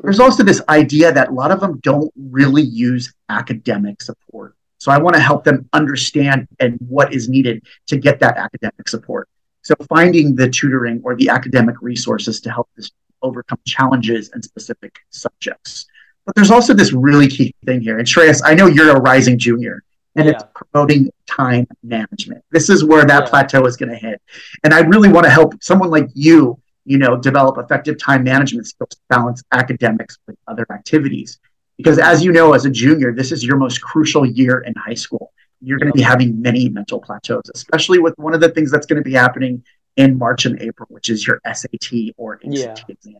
There's 0.00 0.20
also 0.20 0.44
this 0.44 0.62
idea 0.68 1.12
that 1.12 1.30
a 1.30 1.32
lot 1.32 1.50
of 1.50 1.58
them 1.58 1.80
don't 1.82 2.12
really 2.16 2.62
use 2.62 3.12
academic 3.28 4.02
support. 4.02 4.54
So 4.78 4.92
I 4.92 4.98
want 4.98 5.16
to 5.16 5.20
help 5.20 5.42
them 5.42 5.68
understand 5.72 6.46
and 6.60 6.78
what 6.78 7.12
is 7.12 7.28
needed 7.28 7.66
to 7.88 7.96
get 7.96 8.20
that 8.20 8.36
academic 8.36 8.88
support. 8.88 9.28
So 9.62 9.74
finding 9.88 10.36
the 10.36 10.48
tutoring 10.48 11.00
or 11.02 11.16
the 11.16 11.28
academic 11.28 11.74
resources 11.82 12.40
to 12.42 12.52
help 12.52 12.68
this 12.76 12.92
overcome 13.20 13.58
challenges 13.66 14.30
and 14.32 14.44
specific 14.44 14.96
subjects. 15.10 15.86
But 16.24 16.36
there's 16.36 16.52
also 16.52 16.72
this 16.72 16.92
really 16.92 17.26
key 17.26 17.52
thing 17.64 17.80
here. 17.80 17.98
And 17.98 18.06
Shreyas, 18.06 18.42
I 18.44 18.54
know 18.54 18.66
you're 18.66 18.96
a 18.96 19.00
rising 19.00 19.40
junior 19.40 19.82
and 20.16 20.26
yeah. 20.26 20.32
it's 20.32 20.44
promoting 20.54 21.10
time 21.26 21.66
management. 21.82 22.44
This 22.50 22.68
is 22.68 22.84
where 22.84 23.04
that 23.04 23.24
yeah. 23.24 23.28
plateau 23.28 23.64
is 23.66 23.76
going 23.76 23.90
to 23.90 23.96
hit. 23.96 24.20
And 24.64 24.74
I 24.74 24.80
really 24.80 25.08
want 25.08 25.24
to 25.24 25.30
help 25.30 25.62
someone 25.62 25.90
like 25.90 26.08
you, 26.14 26.58
you 26.84 26.98
know, 26.98 27.16
develop 27.16 27.58
effective 27.58 27.98
time 27.98 28.24
management 28.24 28.66
skills 28.66 28.90
to 28.90 28.96
balance 29.08 29.42
academics 29.52 30.18
with 30.26 30.36
other 30.48 30.66
activities. 30.72 31.38
Because 31.76 31.98
as 31.98 32.22
you 32.22 32.32
know, 32.32 32.52
as 32.52 32.66
a 32.66 32.70
junior, 32.70 33.14
this 33.14 33.32
is 33.32 33.44
your 33.44 33.56
most 33.56 33.80
crucial 33.80 34.26
year 34.26 34.60
in 34.60 34.74
high 34.74 34.94
school. 34.94 35.32
You're 35.62 35.78
going 35.78 35.92
to 35.92 35.96
be 35.96 36.02
having 36.02 36.40
many 36.40 36.68
mental 36.68 37.00
plateaus, 37.00 37.50
especially 37.54 37.98
with 37.98 38.14
one 38.18 38.34
of 38.34 38.40
the 38.40 38.48
things 38.48 38.70
that's 38.70 38.86
going 38.86 39.02
to 39.02 39.08
be 39.08 39.14
happening 39.14 39.62
in 39.96 40.18
March 40.18 40.46
and 40.46 40.60
April, 40.60 40.86
which 40.90 41.10
is 41.10 41.26
your 41.26 41.40
SAT 41.46 42.14
or 42.16 42.40
ACT 42.44 42.84
exam. 42.88 43.16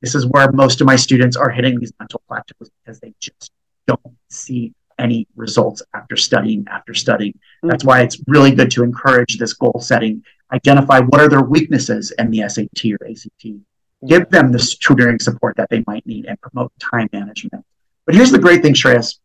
This 0.00 0.14
is 0.14 0.26
where 0.26 0.50
most 0.52 0.80
of 0.80 0.86
my 0.86 0.96
students 0.96 1.36
are 1.36 1.50
hitting 1.50 1.78
these 1.78 1.92
mental 1.98 2.22
plateaus 2.26 2.70
because 2.82 3.00
they 3.00 3.12
just 3.20 3.52
don't 3.86 4.00
see 4.28 4.72
any 5.00 5.26
results 5.34 5.82
after 5.94 6.16
studying 6.16 6.66
after 6.70 6.94
studying. 6.94 7.32
Mm-hmm. 7.32 7.68
That's 7.68 7.84
why 7.84 8.02
it's 8.02 8.20
really 8.26 8.52
good 8.52 8.70
to 8.72 8.84
encourage 8.84 9.38
this 9.38 9.54
goal 9.54 9.80
setting, 9.80 10.22
identify 10.52 11.00
what 11.00 11.20
are 11.20 11.28
their 11.28 11.42
weaknesses 11.42 12.12
in 12.18 12.30
the 12.30 12.48
SAT 12.48 12.92
or 12.92 13.08
ACT, 13.08 13.60
give 14.06 14.28
them 14.30 14.52
the 14.52 14.76
tutoring 14.80 15.18
support 15.18 15.56
that 15.56 15.70
they 15.70 15.82
might 15.86 16.06
need, 16.06 16.26
and 16.26 16.40
promote 16.40 16.72
time 16.78 17.08
management. 17.12 17.64
But 18.06 18.14
here's 18.14 18.30
the 18.30 18.38
great 18.38 18.62
thing, 18.62 18.74
Shreyas. 18.74 19.18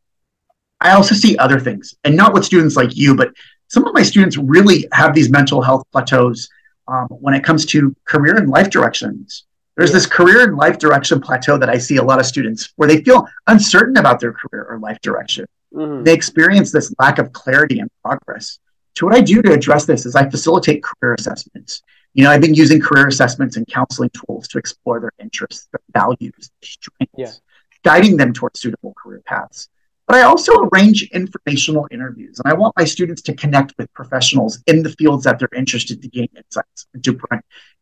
I 0.82 0.92
also 0.92 1.16
see 1.16 1.38
other 1.38 1.60
things, 1.60 1.96
and 2.04 2.16
not 2.16 2.34
with 2.34 2.46
students 2.46 2.76
like 2.76 2.96
you, 2.96 3.16
but 3.16 3.30
some 3.68 3.86
of 3.86 3.94
my 3.94 4.04
students 4.04 4.38
really 4.38 4.88
have 4.92 5.14
these 5.14 5.30
mental 5.30 5.62
health 5.62 5.84
plateaus 5.92 6.50
um, 6.88 7.08
when 7.10 7.34
it 7.34 7.44
comes 7.44 7.66
to 7.68 7.96
career 8.06 8.36
and 8.36 8.50
life 8.50 8.70
directions. 8.70 9.46
There's 9.76 9.92
this 9.92 10.06
career 10.06 10.44
and 10.48 10.56
life 10.56 10.78
direction 10.78 11.20
plateau 11.20 11.58
that 11.58 11.70
I 11.70 11.78
see 11.78 11.98
a 11.98 12.04
lot 12.04 12.20
of 12.20 12.26
students 12.26 12.72
where 12.76 12.88
they 12.88 13.04
feel 13.04 13.28
uncertain 13.48 13.98
about 13.98 14.20
their 14.20 14.32
career 14.32 14.66
or 14.70 14.80
life 14.80 15.00
direction. 15.02 15.46
Mm-hmm. 15.76 16.04
They 16.04 16.14
experience 16.14 16.72
this 16.72 16.94
lack 17.00 17.20
of 17.20 17.34
clarity 17.34 17.80
and 17.80 17.90
progress. 18.04 18.60
So, 18.98 19.06
what 19.06 19.16
I 19.16 19.22
do 19.22 19.42
to 19.42 19.52
address 19.52 19.86
this 19.86 20.06
is 20.06 20.16
I 20.16 20.30
facilitate 20.30 20.82
career 20.82 21.16
assessments. 21.16 21.84
You 22.14 22.24
know, 22.24 22.32
I've 22.32 22.42
been 22.42 22.54
using 22.54 22.80
career 22.80 23.08
assessments 23.08 23.58
and 23.58 23.68
counseling 23.68 24.10
tools 24.12 24.48
to 24.50 24.58
explore 24.58 25.02
their 25.02 25.12
interests, 25.20 25.68
their 25.72 25.82
values, 25.92 26.50
their 26.62 26.68
strengths. 26.68 27.14
Yeah. 27.18 27.32
guiding 27.84 28.18
them 28.18 28.34
towards 28.34 28.60
suitable 28.60 28.94
career 28.98 29.22
paths. 29.26 29.70
But 30.08 30.18
I 30.18 30.22
also 30.22 30.54
arrange 30.66 31.10
informational 31.14 31.88
interviews, 31.92 32.40
and 32.40 32.52
I 32.52 32.56
want 32.56 32.76
my 32.78 32.86
students 32.86 33.22
to 33.24 33.34
connect 33.34 33.74
with 33.78 33.92
professionals 33.94 34.60
in 34.68 34.84
the 34.84 34.92
fields 34.92 35.24
that 35.24 35.40
they're 35.40 35.50
interested 35.56 36.02
to 36.02 36.08
gain 36.08 36.30
insights 36.36 36.88
and 36.94 37.06
into 37.06 37.20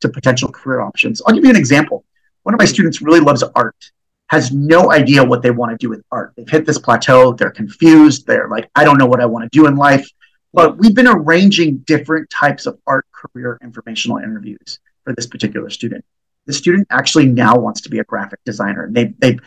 to 0.01 0.09
potential 0.09 0.49
career 0.49 0.79
options. 0.79 1.21
I'll 1.25 1.35
give 1.35 1.43
you 1.43 1.49
an 1.49 1.57
example. 1.57 2.05
One 2.43 2.55
of 2.55 2.59
my 2.59 2.65
students 2.65 3.01
really 3.01 3.19
loves 3.19 3.43
art, 3.43 3.91
has 4.33 4.51
no 4.51 4.91
idea 4.91 5.23
what 5.23 5.41
they 5.41 5.51
want 5.51 5.71
to 5.71 5.77
do 5.77 5.89
with 5.89 6.03
art. 6.11 6.33
They've 6.35 6.49
hit 6.49 6.65
this 6.65 6.79
plateau, 6.79 7.33
they're 7.33 7.51
confused, 7.51 8.25
they're 8.25 8.49
like, 8.49 8.69
I 8.75 8.83
don't 8.83 8.97
know 8.97 9.05
what 9.05 9.21
I 9.21 9.25
want 9.25 9.43
to 9.43 9.57
do 9.57 9.67
in 9.67 9.75
life. 9.75 10.09
But 10.53 10.77
we've 10.77 10.93
been 10.93 11.07
arranging 11.07 11.77
different 11.79 12.29
types 12.29 12.65
of 12.65 12.79
art 12.85 13.05
career 13.11 13.59
informational 13.63 14.17
interviews 14.17 14.79
for 15.03 15.13
this 15.13 15.27
particular 15.27 15.69
student. 15.69 16.03
The 16.45 16.53
student 16.53 16.87
actually 16.89 17.27
now 17.27 17.55
wants 17.55 17.81
to 17.81 17.89
be 17.89 17.99
a 17.99 18.03
graphic 18.03 18.39
designer. 18.43 18.89
They, 18.91 19.13
they've 19.19 19.39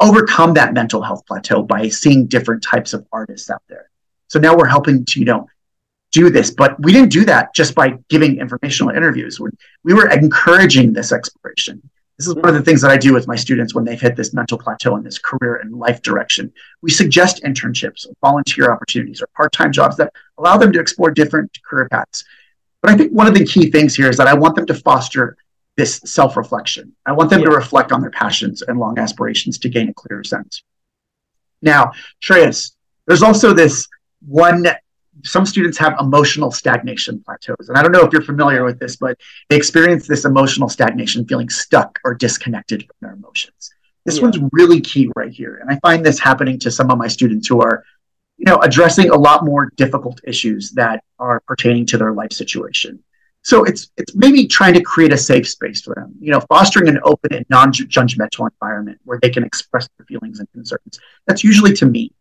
overcome 0.00 0.54
that 0.54 0.72
mental 0.72 1.02
health 1.02 1.26
plateau 1.26 1.62
by 1.62 1.88
seeing 1.88 2.26
different 2.26 2.62
types 2.62 2.92
of 2.94 3.06
artists 3.12 3.50
out 3.50 3.62
there. 3.68 3.90
So 4.28 4.38
now 4.38 4.56
we're 4.56 4.66
helping 4.66 5.04
to, 5.04 5.18
you 5.18 5.26
know, 5.26 5.48
do 6.12 6.30
this, 6.30 6.50
but 6.50 6.80
we 6.82 6.92
didn't 6.92 7.10
do 7.12 7.24
that 7.24 7.54
just 7.54 7.74
by 7.74 7.98
giving 8.08 8.38
informational 8.38 8.94
interviews. 8.94 9.40
We 9.84 9.94
were 9.94 10.08
encouraging 10.10 10.92
this 10.92 11.12
exploration. 11.12 11.82
This 12.18 12.26
is 12.26 12.34
one 12.34 12.48
of 12.48 12.54
the 12.54 12.62
things 12.62 12.80
that 12.82 12.90
I 12.90 12.96
do 12.96 13.14
with 13.14 13.28
my 13.28 13.36
students 13.36 13.74
when 13.74 13.84
they've 13.84 14.00
hit 14.00 14.16
this 14.16 14.34
mental 14.34 14.58
plateau 14.58 14.96
in 14.96 15.04
this 15.04 15.18
career 15.18 15.56
and 15.56 15.72
life 15.72 16.02
direction. 16.02 16.52
We 16.82 16.90
suggest 16.90 17.44
internships, 17.44 18.06
volunteer 18.20 18.72
opportunities, 18.72 19.22
or 19.22 19.28
part 19.36 19.52
time 19.52 19.70
jobs 19.70 19.96
that 19.98 20.12
allow 20.36 20.56
them 20.56 20.72
to 20.72 20.80
explore 20.80 21.12
different 21.12 21.56
career 21.64 21.88
paths. 21.88 22.24
But 22.82 22.90
I 22.90 22.96
think 22.96 23.12
one 23.12 23.28
of 23.28 23.34
the 23.34 23.44
key 23.44 23.70
things 23.70 23.94
here 23.94 24.10
is 24.10 24.16
that 24.16 24.26
I 24.26 24.34
want 24.34 24.56
them 24.56 24.66
to 24.66 24.74
foster 24.74 25.36
this 25.76 26.00
self 26.04 26.36
reflection. 26.36 26.92
I 27.06 27.12
want 27.12 27.30
them 27.30 27.40
yeah. 27.40 27.50
to 27.50 27.54
reflect 27.54 27.92
on 27.92 28.00
their 28.00 28.10
passions 28.10 28.62
and 28.62 28.80
long 28.80 28.98
aspirations 28.98 29.58
to 29.58 29.68
gain 29.68 29.88
a 29.88 29.94
clearer 29.94 30.24
sense. 30.24 30.64
Now, 31.62 31.92
Shreyas, 32.20 32.72
there's 33.06 33.22
also 33.22 33.52
this 33.52 33.88
one 34.26 34.66
some 35.24 35.46
students 35.46 35.78
have 35.78 35.94
emotional 36.00 36.50
stagnation 36.50 37.22
plateaus. 37.24 37.68
And 37.68 37.76
I 37.76 37.82
don't 37.82 37.92
know 37.92 38.02
if 38.02 38.12
you're 38.12 38.22
familiar 38.22 38.64
with 38.64 38.78
this, 38.78 38.96
but 38.96 39.18
they 39.48 39.56
experience 39.56 40.06
this 40.06 40.24
emotional 40.24 40.68
stagnation, 40.68 41.26
feeling 41.26 41.48
stuck 41.48 41.98
or 42.04 42.14
disconnected 42.14 42.82
from 42.82 42.94
their 43.00 43.12
emotions. 43.12 43.70
This 44.04 44.16
yeah. 44.16 44.22
one's 44.22 44.38
really 44.52 44.80
key 44.80 45.10
right 45.16 45.32
here. 45.32 45.56
And 45.56 45.70
I 45.70 45.78
find 45.80 46.04
this 46.04 46.18
happening 46.18 46.58
to 46.60 46.70
some 46.70 46.90
of 46.90 46.98
my 46.98 47.08
students 47.08 47.46
who 47.48 47.60
are, 47.60 47.84
you 48.36 48.44
know, 48.44 48.56
addressing 48.58 49.10
a 49.10 49.16
lot 49.16 49.44
more 49.44 49.72
difficult 49.76 50.20
issues 50.24 50.72
that 50.72 51.02
are 51.18 51.40
pertaining 51.40 51.86
to 51.86 51.98
their 51.98 52.12
life 52.12 52.32
situation. 52.32 53.02
So 53.42 53.64
it's 53.64 53.90
it's 53.96 54.14
maybe 54.14 54.46
trying 54.46 54.74
to 54.74 54.82
create 54.82 55.12
a 55.12 55.16
safe 55.16 55.48
space 55.48 55.80
for 55.80 55.94
them, 55.94 56.14
you 56.20 56.32
know, 56.32 56.40
fostering 56.48 56.88
an 56.88 57.00
open 57.04 57.32
and 57.34 57.46
non-judgmental 57.48 58.50
environment 58.52 58.98
where 59.04 59.18
they 59.22 59.30
can 59.30 59.44
express 59.44 59.88
their 59.96 60.06
feelings 60.06 60.40
and 60.40 60.50
concerns. 60.52 60.98
That's 61.26 61.44
usually 61.44 61.72
to 61.74 61.86
me 61.86 62.12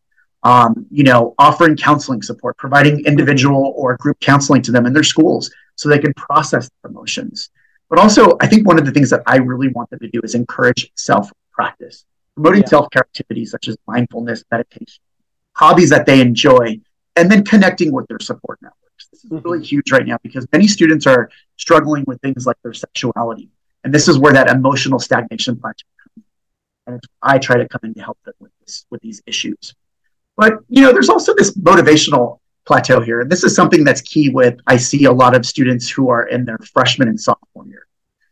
um, 0.44 0.86
you 0.91 1.03
know, 1.03 1.34
offering 1.38 1.75
counseling 1.75 2.22
support, 2.22 2.58
providing 2.58 3.06
individual 3.06 3.74
or 3.75 3.98
group 3.98 4.20
counseling 4.20 4.62
to 4.63 4.72
them 4.72 4.86
in 4.86 4.94
their 4.94 5.03
schools 5.03 5.51
so 5.75 5.89
they 5.89 6.00
can 6.00 6.13
process 6.13 6.70
their 6.82 6.91
emotions. 6.91 7.50
But 7.89 8.00
also, 8.00 8.38
I 8.41 8.48
think 8.48 8.67
one 8.67 8.77
of 8.77 8.86
the 8.86 8.91
things 8.91 9.10
that 9.10 9.24
I 9.25 9.38
really 9.38 9.70
want 9.70 9.89
them 9.89 10.00
to 10.00 10.10
do 10.10 10.20
is 10.24 10.36
encourage 10.36 10.91
self 10.96 11.32
practice, 11.51 12.06
promoting 12.36 12.62
yeah. 12.62 12.70
self 12.70 12.89
care 12.91 13.01
activities 13.01 13.51
such 13.51 13.67
as 13.67 13.77
mindfulness, 13.88 14.44
meditation, 14.51 15.01
hobbies 15.53 15.89
that 15.89 16.06
they 16.06 16.22
enjoy, 16.22 16.79
and 17.15 17.32
then 17.32 17.44
connecting 17.44 17.91
with 17.91 18.08
their 18.08 18.20
support 18.20 18.60
networks. 18.62 19.08
This 19.12 19.24
is 19.24 19.32
mm-hmm. 19.32 19.48
really 19.48 19.65
huge 19.65 19.91
right 19.91 20.06
now 20.06 20.17
because 20.22 20.46
many 20.51 20.67
students 20.67 21.08
are 21.08 21.29
struggling 21.56 22.03
with 22.08 22.20
things 22.22 22.46
like 22.46 22.58
their 22.63 22.74
sexuality. 22.74 23.50
And 23.84 23.94
this 23.94 24.08
is 24.08 24.17
where 24.17 24.34
that 24.34 24.50
emotional 24.50 25.00
stagnation 25.00 25.58
plateau 25.58 25.86
comes. 26.03 26.25
And 26.88 27.03
I 27.22 27.38
try 27.38 27.58
to 27.58 27.67
come 27.67 27.82
in 27.84 27.94
to 27.94 28.01
help 28.01 28.17
them 28.25 28.34
with 28.39 28.51
this, 28.60 28.86
with 28.89 29.01
these 29.01 29.22
issues. 29.25 29.74
But 30.38 30.60
you 30.70 30.84
know, 30.84 30.94
there's 30.94 31.10
also 31.10 31.34
this 31.36 31.58
motivational 31.58 32.39
plateau 32.65 33.01
here. 33.01 33.22
And 33.22 33.32
this 33.32 33.44
is 33.44 33.56
something 33.56 33.84
that's 33.84 34.01
key 34.01 34.29
with 34.29 34.60
I 34.67 34.77
see 34.77 35.06
a 35.06 35.12
lot 35.12 35.36
of 35.36 35.46
students 35.46 35.89
who 35.89 36.10
are 36.10 36.27
in 36.27 36.46
their 36.46 36.60
freshman 36.60 37.08
and 37.08 37.20
sophomore 37.20 37.65
year. 37.65 37.88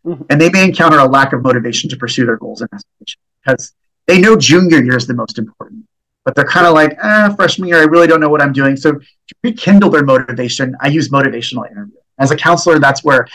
Mm-hmm. 0.05 0.23
And 0.29 0.39
they 0.39 0.49
may 0.49 0.63
encounter 0.63 0.99
a 0.99 1.05
lack 1.05 1.33
of 1.33 1.41
motivation 1.41 1.89
to 1.89 1.97
pursue 1.97 2.25
their 2.25 2.37
goals 2.37 2.61
and 2.61 2.69
aspirations 2.71 3.23
because 3.43 3.73
they 4.05 4.19
know 4.19 4.35
junior 4.35 4.83
year 4.83 4.97
is 4.97 5.07
the 5.07 5.15
most 5.15 5.39
important. 5.39 5.85
But 6.25 6.35
they're 6.35 6.45
kind 6.45 6.67
of 6.67 6.73
like, 6.73 6.97
ah, 7.01 7.33
freshman 7.35 7.67
year, 7.67 7.79
I 7.79 7.85
really 7.85 8.07
don't 8.07 8.19
know 8.19 8.29
what 8.29 8.41
I'm 8.41 8.53
doing. 8.53 8.75
So 8.75 8.93
to 8.93 9.35
rekindle 9.43 9.89
their 9.89 10.03
motivation, 10.03 10.75
I 10.79 10.87
use 10.87 11.09
motivational 11.09 11.69
interview. 11.69 11.97
As 12.17 12.31
a 12.31 12.35
counselor, 12.35 12.79
that's 12.79 13.03
where 13.03 13.27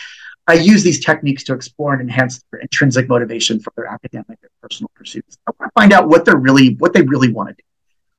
I 0.47 0.55
use 0.55 0.83
these 0.83 1.05
techniques 1.05 1.45
to 1.45 1.55
explore 1.55 1.93
and 1.93 2.03
enhance 2.03 2.43
their 2.51 2.61
intrinsic 2.61 3.09
motivation 3.09 3.61
for 3.61 3.73
their 3.77 3.87
academic 3.87 4.39
and 4.43 4.51
personal 4.61 4.91
pursuits. 4.95 5.39
I 5.47 5.53
want 5.59 5.71
to 5.71 5.81
find 5.81 5.93
out 5.93 6.09
what 6.09 6.25
they're 6.25 6.37
really, 6.37 6.75
what 6.75 6.93
they 6.93 7.03
really 7.03 7.33
want 7.33 7.51
to 7.51 7.55
do. 7.55 7.63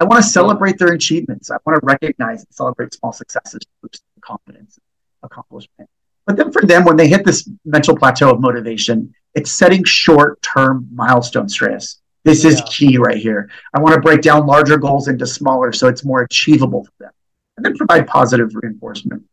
I 0.01 0.03
want 0.03 0.24
to 0.24 0.27
celebrate 0.27 0.79
their 0.79 0.93
achievements. 0.93 1.51
I 1.51 1.58
want 1.63 1.79
to 1.79 1.86
recognize 1.86 2.43
and 2.43 2.51
celebrate 2.51 2.91
small 2.91 3.13
successes 3.13 3.62
boost 3.84 4.03
confidence 4.22 4.79
accomplishment. 5.22 5.88
But 6.25 6.38
then 6.38 6.51
for 6.51 6.63
them, 6.63 6.86
when 6.86 6.98
they 6.98 7.08
hit 7.08 7.24
this 7.24 7.48
mental 7.65 7.96
plateau 7.96 8.31
of 8.31 8.41
motivation, 8.41 9.13
it's 9.36 9.51
setting 9.51 9.84
short 9.84 10.41
term 10.41 10.88
milestone 10.91 11.48
stress. 11.48 12.01
This 12.24 12.46
is 12.46 12.60
yeah. 12.60 12.65
key 12.67 12.98
right 12.98 13.17
here. 13.17 13.51
I 13.75 13.79
want 13.79 13.93
to 13.93 14.01
break 14.01 14.22
down 14.22 14.48
larger 14.48 14.77
goals 14.77 15.08
into 15.08 15.27
smaller 15.27 15.72
so 15.72 15.88
it's 15.88 16.03
more 16.03 16.24
achievable 16.24 16.84
for 16.84 16.93
them 17.00 17.12
and 17.58 17.63
then 17.63 17.77
provide 17.77 18.08
positive 18.08 18.50
reinforcement. 18.55 19.24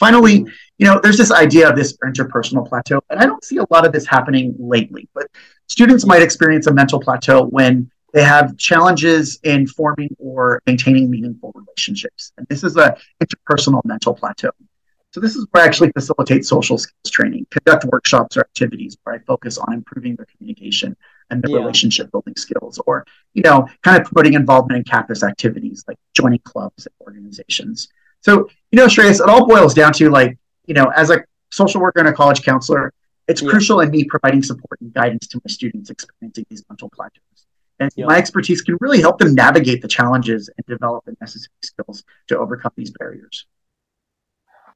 Finally, 0.00 0.40
mm-hmm. 0.40 0.52
you 0.78 0.86
know, 0.86 0.98
there's 1.00 1.18
this 1.18 1.30
idea 1.30 1.68
of 1.70 1.76
this 1.76 1.96
interpersonal 2.04 2.68
plateau, 2.68 3.00
and 3.10 3.20
I 3.20 3.26
don't 3.26 3.44
see 3.44 3.58
a 3.58 3.66
lot 3.70 3.86
of 3.86 3.92
this 3.92 4.06
happening 4.06 4.56
lately, 4.58 5.08
but 5.14 5.28
students 5.68 6.04
might 6.04 6.22
experience 6.22 6.66
a 6.66 6.74
mental 6.74 6.98
plateau 6.98 7.44
when 7.44 7.92
they 8.12 8.22
have 8.22 8.56
challenges 8.56 9.38
in 9.42 9.66
forming 9.66 10.14
or 10.18 10.62
maintaining 10.66 11.10
meaningful 11.10 11.52
relationships. 11.54 12.32
And 12.38 12.46
this 12.48 12.64
is 12.64 12.76
a 12.76 12.96
interpersonal 13.22 13.84
mental 13.84 14.14
plateau. 14.14 14.50
So 15.10 15.20
this 15.20 15.36
is 15.36 15.46
where 15.50 15.64
I 15.64 15.66
actually 15.66 15.90
facilitate 15.92 16.44
social 16.44 16.76
skills 16.76 17.10
training, 17.10 17.46
conduct 17.50 17.84
workshops 17.86 18.36
or 18.36 18.40
activities 18.40 18.96
where 19.02 19.16
I 19.16 19.18
focus 19.20 19.56
on 19.56 19.72
improving 19.72 20.16
their 20.16 20.26
communication 20.26 20.96
and 21.30 21.42
their 21.42 21.50
yeah. 21.50 21.58
relationship 21.58 22.10
building 22.10 22.34
skills, 22.36 22.78
or 22.86 23.06
you 23.32 23.42
know, 23.42 23.66
kind 23.82 24.00
of 24.00 24.06
promoting 24.06 24.34
involvement 24.34 24.78
in 24.78 24.84
campus 24.84 25.22
activities 25.22 25.84
like 25.88 25.98
joining 26.14 26.40
clubs 26.40 26.86
and 26.86 26.94
organizations. 27.00 27.88
So 28.20 28.48
you 28.70 28.76
know, 28.76 28.86
Shreyas, 28.86 29.20
it 29.20 29.28
all 29.28 29.46
boils 29.46 29.72
down 29.74 29.92
to 29.94 30.10
like 30.10 30.38
you 30.66 30.74
know, 30.74 30.92
as 30.94 31.10
a 31.10 31.24
social 31.50 31.80
worker 31.80 32.00
and 32.00 32.08
a 32.08 32.12
college 32.12 32.42
counselor, 32.42 32.92
it's 33.26 33.42
yeah. 33.42 33.48
crucial 33.48 33.80
in 33.80 33.90
me 33.90 34.04
providing 34.04 34.42
support 34.42 34.80
and 34.80 34.92
guidance 34.92 35.26
to 35.28 35.40
my 35.44 35.50
students 35.50 35.90
experiencing 35.90 36.44
these 36.50 36.64
mental 36.68 36.90
plateaus. 36.90 37.46
And 37.80 37.92
my 37.98 38.16
expertise 38.16 38.60
can 38.60 38.76
really 38.80 39.00
help 39.00 39.18
them 39.18 39.34
navigate 39.34 39.82
the 39.82 39.88
challenges 39.88 40.50
and 40.56 40.66
develop 40.66 41.04
the 41.04 41.16
necessary 41.20 41.52
skills 41.62 42.02
to 42.26 42.38
overcome 42.38 42.72
these 42.76 42.90
barriers. 42.90 43.46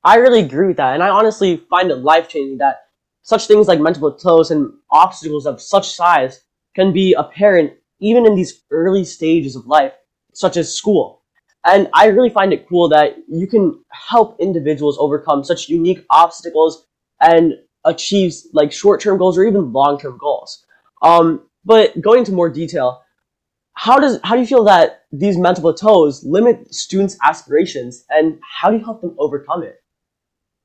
I 0.04 0.16
really 0.16 0.40
agree 0.40 0.68
with 0.68 0.76
that. 0.76 0.94
And 0.94 1.02
I 1.02 1.08
honestly 1.08 1.58
find 1.68 1.90
it 1.90 1.96
life 1.96 2.28
changing 2.28 2.58
that 2.58 2.86
such 3.22 3.46
things 3.46 3.68
like 3.68 3.80
mental 3.80 4.10
plateaus 4.10 4.50
and 4.50 4.72
obstacles 4.90 5.46
of 5.46 5.60
such 5.60 5.94
size 5.94 6.42
can 6.74 6.92
be 6.92 7.14
apparent 7.14 7.72
even 8.00 8.26
in 8.26 8.34
these 8.34 8.62
early 8.70 9.04
stages 9.04 9.54
of 9.54 9.66
life, 9.66 9.92
such 10.32 10.56
as 10.56 10.74
school. 10.74 11.22
And 11.64 11.88
I 11.94 12.06
really 12.06 12.30
find 12.30 12.52
it 12.52 12.68
cool 12.68 12.88
that 12.88 13.16
you 13.28 13.46
can 13.46 13.80
help 13.90 14.40
individuals 14.40 14.96
overcome 14.98 15.44
such 15.44 15.68
unique 15.68 16.04
obstacles 16.10 16.86
and 17.20 17.54
achieve 17.84 18.34
like 18.52 18.72
short-term 18.72 19.18
goals 19.18 19.38
or 19.38 19.44
even 19.44 19.72
long-term 19.72 20.18
goals. 20.18 20.64
Um, 21.02 21.48
but 21.64 22.00
going 22.00 22.20
into 22.20 22.32
more 22.32 22.50
detail, 22.50 23.02
how 23.74 23.98
does 23.98 24.18
how 24.24 24.34
do 24.34 24.40
you 24.40 24.46
feel 24.46 24.64
that 24.64 25.04
these 25.12 25.36
mental 25.36 25.62
plateaus 25.62 26.24
limit 26.24 26.74
students' 26.74 27.16
aspirations, 27.22 28.04
and 28.10 28.38
how 28.60 28.70
do 28.70 28.76
you 28.76 28.84
help 28.84 29.00
them 29.00 29.14
overcome 29.18 29.62
it? 29.62 29.82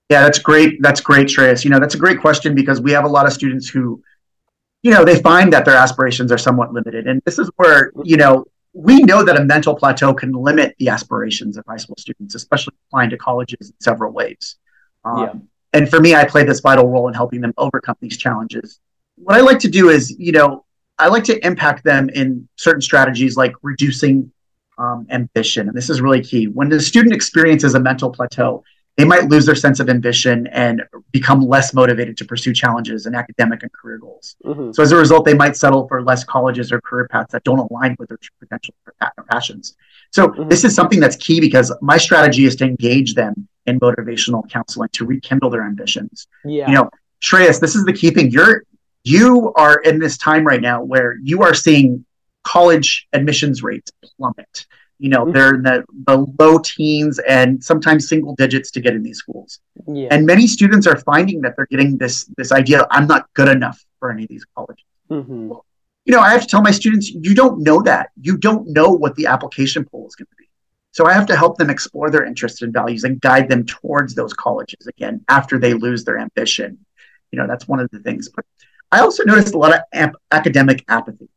Yeah, 0.10 0.24
that's 0.24 0.40
great. 0.40 0.82
That's 0.82 1.02
great, 1.02 1.28
Shreyas. 1.28 1.64
You 1.64 1.70
know, 1.70 1.80
that's 1.80 1.96
a 1.96 1.98
great 1.98 2.20
question 2.20 2.56
because 2.56 2.82
we 2.82 2.92
have 2.92 3.06
a 3.06 3.10
lot 3.10 3.26
of 3.26 3.34
students 3.34 3.68
who, 3.68 4.02
you 4.82 4.92
know, 4.92 5.04
they 5.04 5.22
find 5.22 5.52
that 5.54 5.66
their 5.66 5.76
aspirations 5.76 6.32
are 6.32 6.38
somewhat 6.38 6.74
limited, 6.74 7.08
and 7.08 7.22
this 7.26 7.40
is 7.40 7.50
where 7.58 7.92
you 8.04 8.18
know 8.18 8.46
we 8.74 9.02
know 9.02 9.24
that 9.24 9.36
a 9.36 9.44
mental 9.44 9.76
plateau 9.76 10.14
can 10.14 10.32
limit 10.32 10.76
the 10.78 10.90
aspirations 10.90 11.58
of 11.58 11.66
high 11.68 11.78
school 11.78 11.96
students, 11.98 12.36
especially 12.36 12.76
applying 12.88 13.10
to 13.10 13.18
colleges 13.18 13.70
in 13.70 13.76
several 13.80 14.12
ways. 14.12 14.58
Um, 15.04 15.18
yeah. 15.18 15.34
And 15.74 15.90
for 15.90 16.00
me, 16.00 16.14
I 16.14 16.26
play 16.26 16.44
this 16.44 16.60
vital 16.60 16.88
role 16.88 17.08
in 17.08 17.14
helping 17.14 17.42
them 17.42 17.54
overcome 17.58 17.96
these 18.02 18.18
challenges. 18.18 18.80
What 19.16 19.36
I 19.36 19.42
like 19.42 19.60
to 19.60 19.68
do 19.68 19.90
is, 19.90 20.16
you 20.20 20.32
know, 20.32 20.64
I 21.00 21.08
like 21.08 21.24
to 21.26 21.46
impact 21.46 21.84
them 21.84 22.10
in 22.10 22.48
certain 22.56 22.82
strategies 22.82 23.38
like 23.38 23.54
reducing 23.62 24.32
um, 24.78 25.08
ambition. 25.10 25.68
And 25.68 25.78
this 25.78 25.90
is 25.90 26.02
really 26.02 26.22
key. 26.22 26.46
When 26.46 26.70
the 26.70 26.80
student 26.80 27.14
experiences 27.14 27.76
a 27.76 27.80
mental 27.80 28.10
plateau, 28.12 28.64
they 28.98 29.06
might 29.06 29.30
lose 29.30 29.46
their 29.46 29.56
sense 29.56 29.80
of 29.80 29.90
ambition 29.90 30.48
and 30.48 30.84
become 31.12 31.42
less 31.42 31.72
motivated 31.72 32.18
to 32.18 32.26
pursue 32.26 32.52
challenges 32.52 33.06
and 33.06 33.16
academic 33.16 33.62
and 33.62 33.72
career 33.72 34.00
goals. 34.00 34.36
Mm-hmm. 34.44 34.72
So 34.72 34.82
as 34.82 34.92
a 34.92 34.98
result, 34.98 35.24
they 35.24 35.36
might 35.36 35.56
settle 35.56 35.88
for 35.88 36.02
less 36.02 36.24
colleges 36.24 36.72
or 36.72 36.82
career 36.82 37.08
paths 37.08 37.32
that 37.32 37.44
don't 37.44 37.60
align 37.60 37.96
with 38.00 38.10
their 38.10 38.18
potential 38.40 38.74
or 39.00 39.24
passions. 39.30 39.76
So 40.12 40.30
mm-hmm. 40.30 40.50
this 40.50 40.64
is 40.64 40.74
something 40.74 41.00
that's 41.00 41.16
key 41.16 41.40
because 41.40 41.72
my 41.80 41.98
strategy 41.98 42.46
is 42.46 42.56
to 42.58 42.66
engage 42.66 43.14
them 43.14 43.48
in 43.68 43.80
motivational 43.80 44.50
counseling 44.50 44.90
to 44.94 45.06
rekindle 45.06 45.52
their 45.52 45.64
ambitions. 45.64 46.28
Yeah. 46.44 46.68
You 46.68 46.76
know, 46.76 46.90
Shreyas, 47.22 47.60
this 47.60 47.76
is 47.76 47.86
the 47.86 47.94
key 47.94 48.10
thing. 48.10 48.32
You're 48.32 48.64
you 49.08 49.54
are 49.56 49.80
in 49.80 50.00
this 50.00 50.18
time 50.18 50.46
right 50.46 50.62
now 50.62 50.84
where 50.84 51.18
you 51.24 51.42
are 51.42 51.54
seeing 51.54 52.06
college 52.44 53.08
admissions 53.14 53.64
rates 53.64 53.92
plummet. 54.04 54.66
You 55.00 55.10
know, 55.10 55.24
mm-hmm. 55.24 55.32
they're 55.32 55.56
in 55.56 55.64
the, 55.64 55.86
the 56.08 56.26
low 56.40 56.60
teens 56.60 57.20
and 57.20 57.64
sometimes 57.64 58.10
single 58.10 58.36
digits 58.36 58.72
to 58.72 58.82
get 58.82 58.94
in 58.96 59.04
these 59.04 59.20
schools. 59.20 59.60
Yeah. 59.88 60.08
And 60.12 60.26
many 60.26 60.48
students 60.48 60.88
are 60.88 60.98
finding 60.98 61.42
that 61.42 61.56
they're 61.56 61.68
getting 61.68 61.98
this 61.98 62.26
this 62.36 62.52
idea, 62.52 62.88
I'm 62.92 63.08
not 63.08 63.32
good 63.34 63.48
enough 63.48 63.80
for 64.00 64.12
any 64.12 64.24
of 64.24 64.30
these 64.30 64.46
colleges. 64.56 64.84
Mm-hmm. 65.10 65.50
Well, 65.50 65.66
you 66.06 66.14
know, 66.14 66.20
I 66.20 66.32
have 66.32 66.42
to 66.42 66.48
tell 66.48 66.62
my 66.62 66.72
students, 66.72 67.10
you 67.10 67.36
don't 67.36 67.60
know 67.60 67.82
that. 67.84 68.10
You 68.22 68.38
don't 68.38 68.68
know 68.70 68.90
what 68.90 69.16
the 69.16 69.28
application 69.28 69.86
pool 69.86 70.08
is 70.08 70.16
going 70.16 70.28
to 70.28 70.36
be. 70.38 70.50
So 70.92 71.06
I 71.06 71.14
have 71.14 71.28
to 71.28 71.36
help 71.36 71.58
them 71.58 71.70
explore 71.70 72.10
their 72.10 72.26
interests 72.26 72.62
and 72.62 72.74
values 72.74 73.04
and 73.04 73.22
guide 73.22 73.48
them 73.50 73.66
towards 73.66 74.16
those 74.16 74.34
colleges 74.34 74.88
again 74.88 75.24
after 75.28 75.60
they 75.60 75.74
lose 75.74 76.04
their 76.04 76.18
ambition. 76.18 76.80
You 77.32 77.40
know, 77.40 77.48
that's 77.48 77.68
one 77.68 77.80
of 77.80 77.90
the 77.92 78.00
things. 78.00 78.30
But 78.30 78.46
I 78.92 79.00
also 79.02 79.24
noticed 79.24 79.54
a 79.54 79.58
lot 79.58 79.74
of 79.74 79.82
amp- 79.94 80.16
academic 80.32 80.84
apathy. 80.88 81.30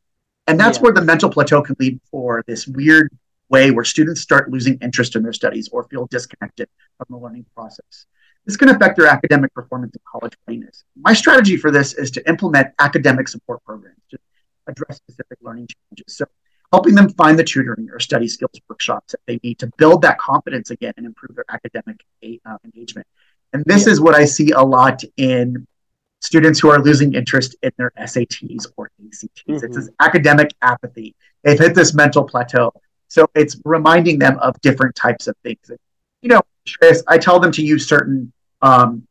And 0.46 0.58
that's 0.58 0.78
yeah. 0.78 0.84
where 0.84 0.92
the 0.92 1.02
mental 1.02 1.30
plateau 1.30 1.62
can 1.62 1.76
lead 1.78 2.00
for 2.10 2.42
this 2.46 2.66
weird 2.66 3.10
way 3.48 3.70
where 3.70 3.84
students 3.84 4.20
start 4.20 4.50
losing 4.50 4.78
interest 4.80 5.16
in 5.16 5.22
their 5.22 5.32
studies 5.32 5.68
or 5.70 5.84
feel 5.84 6.06
disconnected 6.06 6.68
from 6.96 7.06
the 7.10 7.16
learning 7.16 7.44
process. 7.54 8.06
This 8.46 8.56
can 8.56 8.68
affect 8.68 8.96
their 8.96 9.06
academic 9.06 9.52
performance 9.52 9.94
and 9.94 10.04
college 10.04 10.34
readiness. 10.46 10.84
My 10.96 11.12
strategy 11.12 11.56
for 11.56 11.70
this 11.70 11.94
is 11.94 12.10
to 12.12 12.28
implement 12.28 12.68
academic 12.78 13.28
support 13.28 13.62
programs 13.64 13.98
to 14.10 14.18
address 14.66 14.96
specific 14.96 15.38
learning 15.42 15.68
challenges. 15.68 16.16
So, 16.16 16.24
helping 16.72 16.94
them 16.94 17.10
find 17.10 17.38
the 17.38 17.44
tutoring 17.44 17.88
or 17.92 17.98
study 17.98 18.28
skills 18.28 18.60
workshops 18.68 19.12
that 19.12 19.20
they 19.26 19.40
need 19.42 19.58
to 19.58 19.66
build 19.76 20.02
that 20.02 20.18
confidence 20.18 20.70
again 20.70 20.94
and 20.96 21.04
improve 21.04 21.34
their 21.34 21.44
academic 21.48 22.00
uh, 22.46 22.56
engagement. 22.64 23.06
And 23.52 23.64
this 23.66 23.86
yeah. 23.86 23.92
is 23.92 24.00
what 24.00 24.14
I 24.14 24.24
see 24.24 24.52
a 24.52 24.62
lot 24.62 25.02
in 25.16 25.66
students 26.20 26.60
who 26.60 26.70
are 26.70 26.80
losing 26.80 27.14
interest 27.14 27.56
in 27.62 27.70
their 27.76 27.92
SATs 27.98 28.66
or 28.76 28.90
ACTs. 29.04 29.24
Mm-hmm. 29.24 29.64
It's 29.64 29.76
this 29.76 29.90
academic 30.00 30.50
apathy. 30.62 31.14
They've 31.42 31.58
hit 31.58 31.74
this 31.74 31.94
mental 31.94 32.24
plateau. 32.24 32.72
So 33.08 33.28
it's 33.34 33.60
reminding 33.64 34.18
them 34.18 34.38
of 34.38 34.60
different 34.60 34.94
types 34.94 35.26
of 35.26 35.36
things. 35.42 35.70
You 36.22 36.28
know, 36.28 36.42
I 37.08 37.18
tell 37.18 37.40
them 37.40 37.50
to 37.52 37.62
use 37.62 37.88
certain 37.88 38.32
um, 38.62 39.06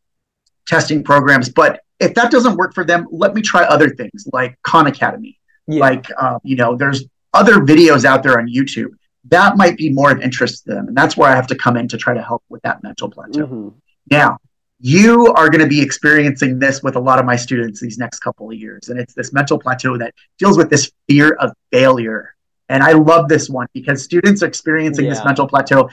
testing 0.67 1.03
programs, 1.03 1.49
but 1.49 1.81
if 1.99 2.13
that 2.13 2.31
doesn't 2.31 2.55
work 2.55 2.73
for 2.73 2.85
them, 2.85 3.07
let 3.11 3.33
me 3.33 3.41
try 3.41 3.63
other 3.63 3.89
things 3.89 4.27
like 4.31 4.57
Khan 4.61 4.87
Academy. 4.87 5.37
Yeah. 5.67 5.81
Like, 5.81 6.05
um, 6.21 6.39
you 6.43 6.55
know, 6.55 6.77
there's 6.77 7.03
other 7.33 7.57
videos 7.57 8.05
out 8.05 8.23
there 8.23 8.39
on 8.39 8.47
YouTube 8.47 8.91
that 9.25 9.57
might 9.57 9.77
be 9.77 9.89
more 9.89 10.11
of 10.11 10.21
interest 10.21 10.65
to 10.65 10.73
them. 10.73 10.87
And 10.87 10.97
that's 10.97 11.17
where 11.17 11.29
I 11.29 11.35
have 11.35 11.47
to 11.47 11.55
come 11.55 11.77
in 11.77 11.87
to 11.89 11.97
try 11.97 12.13
to 12.13 12.21
help 12.21 12.43
with 12.49 12.61
that 12.63 12.83
mental 12.83 13.09
plateau. 13.09 13.45
Mm-hmm. 13.45 13.69
Now, 14.09 14.39
you 14.79 15.33
are 15.33 15.49
going 15.49 15.61
to 15.61 15.67
be 15.67 15.81
experiencing 15.81 16.57
this 16.57 16.81
with 16.81 16.95
a 16.95 16.99
lot 16.99 17.19
of 17.19 17.25
my 17.25 17.35
students 17.35 17.81
these 17.81 17.97
next 17.97 18.19
couple 18.19 18.49
of 18.49 18.57
years. 18.57 18.89
And 18.89 18.99
it's 18.99 19.13
this 19.13 19.33
mental 19.33 19.59
plateau 19.59 19.97
that 19.97 20.13
deals 20.37 20.57
with 20.57 20.69
this 20.69 20.91
fear 21.07 21.33
of 21.39 21.51
failure. 21.71 22.35
And 22.69 22.83
I 22.83 22.93
love 22.93 23.27
this 23.27 23.49
one 23.49 23.67
because 23.73 24.03
students 24.03 24.41
are 24.43 24.47
experiencing 24.47 25.05
yeah. 25.05 25.11
this 25.11 25.25
mental 25.25 25.47
plateau, 25.47 25.89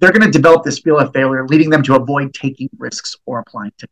they're 0.00 0.12
going 0.12 0.30
to 0.30 0.30
develop 0.30 0.64
this 0.64 0.80
fear 0.80 0.98
of 0.98 1.12
failure, 1.14 1.46
leading 1.46 1.70
them 1.70 1.82
to 1.84 1.94
avoid 1.94 2.34
taking 2.34 2.68
risks 2.78 3.16
or 3.24 3.38
applying 3.38 3.72
to 3.78 3.88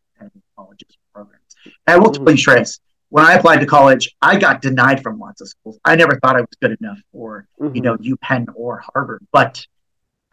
colleges 0.56 0.96
or 1.14 1.22
programs. 1.22 1.56
And 1.86 1.94
I 1.94 1.98
will 1.98 2.10
tell 2.10 2.24
you, 2.24 2.36
mm-hmm. 2.36 2.50
Shreyas, 2.50 2.80
when 3.10 3.24
I 3.24 3.34
applied 3.34 3.60
to 3.60 3.66
college, 3.66 4.14
I 4.20 4.36
got 4.36 4.60
denied 4.60 5.02
from 5.02 5.18
lots 5.18 5.40
of 5.40 5.48
schools. 5.48 5.78
I 5.84 5.94
never 5.94 6.18
thought 6.18 6.36
I 6.36 6.40
was 6.40 6.50
good 6.60 6.76
enough 6.80 6.98
for, 7.12 7.46
mm-hmm. 7.60 7.74
you 7.76 7.82
know, 7.82 7.96
UPenn 7.96 8.46
or 8.54 8.82
Harvard. 8.92 9.24
But 9.32 9.64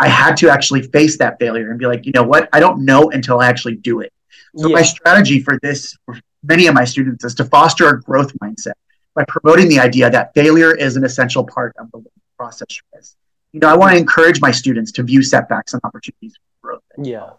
I 0.01 0.08
had 0.08 0.36
to 0.38 0.50
actually 0.50 0.81
face 0.81 1.20
that 1.20 1.38
failure 1.39 1.70
and 1.70 1.77
be 1.77 1.86
like, 1.86 2.08
you 2.08 2.12
know 2.12 2.24
what? 2.24 2.50
I 2.51 2.60
don't 2.60 2.84
know 2.84 3.12
until 3.12 3.39
I 3.39 3.48
actually 3.48 3.75
do 3.75 3.99
it. 3.99 4.12
So 4.58 4.67
yeah. 4.67 4.73
my 4.73 4.82
strategy 4.82 5.39
for 5.39 5.60
this, 5.62 5.95
for 6.08 6.19
many 6.43 6.65
of 6.65 6.73
my 6.73 6.86
students, 6.86 7.23
is 7.23 7.36
to 7.36 7.45
foster 7.45 7.88
a 7.88 8.02
growth 8.02 8.34
mindset 8.39 8.73
by 9.13 9.25
promoting 9.28 9.69
the 9.69 9.80
idea 9.80 10.10
that 10.10 10.34
failure 10.34 10.75
is 10.75 10.95
an 10.95 11.06
essential 11.06 11.45
part 11.45 11.75
of 11.78 11.91
the 11.91 12.04
process. 12.36 12.65
You 13.54 13.60
know, 13.60 13.67
I 13.67 13.75
want 13.75 13.93
to 13.93 13.99
encourage 13.99 14.41
my 14.41 14.49
students 14.49 14.91
to 14.93 15.04
view 15.04 15.21
setbacks 15.21 15.73
and 15.73 15.82
opportunities 15.84 16.34
for 16.36 16.69
growth. 16.69 16.84
Yeah. 16.97 17.30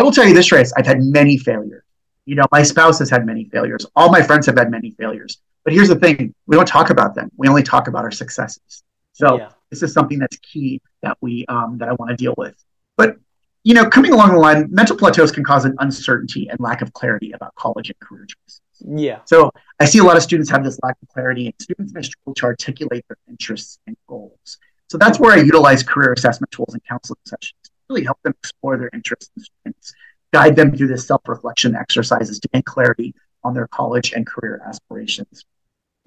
I 0.00 0.02
will 0.02 0.10
tell 0.10 0.26
you 0.26 0.34
this, 0.34 0.46
Trace. 0.46 0.72
I've 0.76 0.86
had 0.86 1.00
many 1.00 1.38
failures. 1.38 1.84
You 2.24 2.34
know, 2.34 2.46
my 2.50 2.64
spouse 2.64 2.98
has 2.98 3.10
had 3.10 3.24
many 3.24 3.44
failures. 3.44 3.86
All 3.94 4.10
my 4.10 4.22
friends 4.22 4.46
have 4.46 4.58
had 4.58 4.72
many 4.72 4.90
failures. 4.90 5.38
But 5.62 5.72
here's 5.72 5.88
the 5.88 5.96
thing: 5.96 6.34
we 6.46 6.56
don't 6.56 6.66
talk 6.66 6.90
about 6.90 7.14
them. 7.14 7.30
We 7.36 7.46
only 7.46 7.62
talk 7.62 7.86
about 7.86 8.02
our 8.02 8.10
successes. 8.10 8.82
So 9.12 9.38
yeah 9.38 9.50
this 9.70 9.82
is 9.82 9.92
something 9.92 10.18
that's 10.18 10.36
key 10.38 10.80
that 11.02 11.16
we 11.20 11.44
um, 11.46 11.78
that 11.78 11.88
I 11.88 11.92
want 11.94 12.10
to 12.10 12.16
deal 12.16 12.34
with. 12.36 12.56
But 12.96 13.16
you 13.64 13.74
know, 13.74 13.88
coming 13.88 14.12
along 14.12 14.30
the 14.30 14.38
line, 14.38 14.68
mental 14.70 14.96
plateaus 14.96 15.32
can 15.32 15.42
cause 15.42 15.64
an 15.64 15.74
uncertainty 15.80 16.48
and 16.48 16.60
lack 16.60 16.82
of 16.82 16.92
clarity 16.92 17.32
about 17.32 17.52
college 17.56 17.90
and 17.90 17.98
career 17.98 18.24
choices. 18.26 18.60
Yeah. 18.80 19.20
So 19.24 19.50
I 19.80 19.86
see 19.86 19.98
a 19.98 20.04
lot 20.04 20.16
of 20.16 20.22
students 20.22 20.48
have 20.50 20.62
this 20.62 20.78
lack 20.84 20.96
of 21.02 21.08
clarity, 21.08 21.46
and 21.46 21.54
students 21.60 21.92
may 21.92 22.02
struggle 22.02 22.34
to 22.34 22.44
articulate 22.44 23.04
their 23.08 23.16
interests 23.28 23.80
and 23.86 23.96
goals. 24.06 24.58
So 24.88 24.98
that's 24.98 25.18
where 25.18 25.32
I 25.32 25.42
utilize 25.42 25.82
career 25.82 26.12
assessment 26.12 26.52
tools 26.52 26.74
and 26.74 26.84
counseling 26.84 27.18
sessions 27.24 27.58
to 27.64 27.70
really 27.90 28.04
help 28.04 28.22
them 28.22 28.34
explore 28.38 28.76
their 28.76 28.90
interests 28.92 29.30
and 29.34 29.44
strengths, 29.44 29.94
guide 30.32 30.54
them 30.54 30.76
through 30.76 30.86
this 30.86 31.06
self-reflection 31.08 31.74
exercises 31.74 32.38
to 32.38 32.48
gain 32.48 32.62
clarity 32.62 33.14
on 33.42 33.52
their 33.52 33.66
college 33.66 34.12
and 34.12 34.26
career 34.26 34.62
aspirations. 34.64 35.44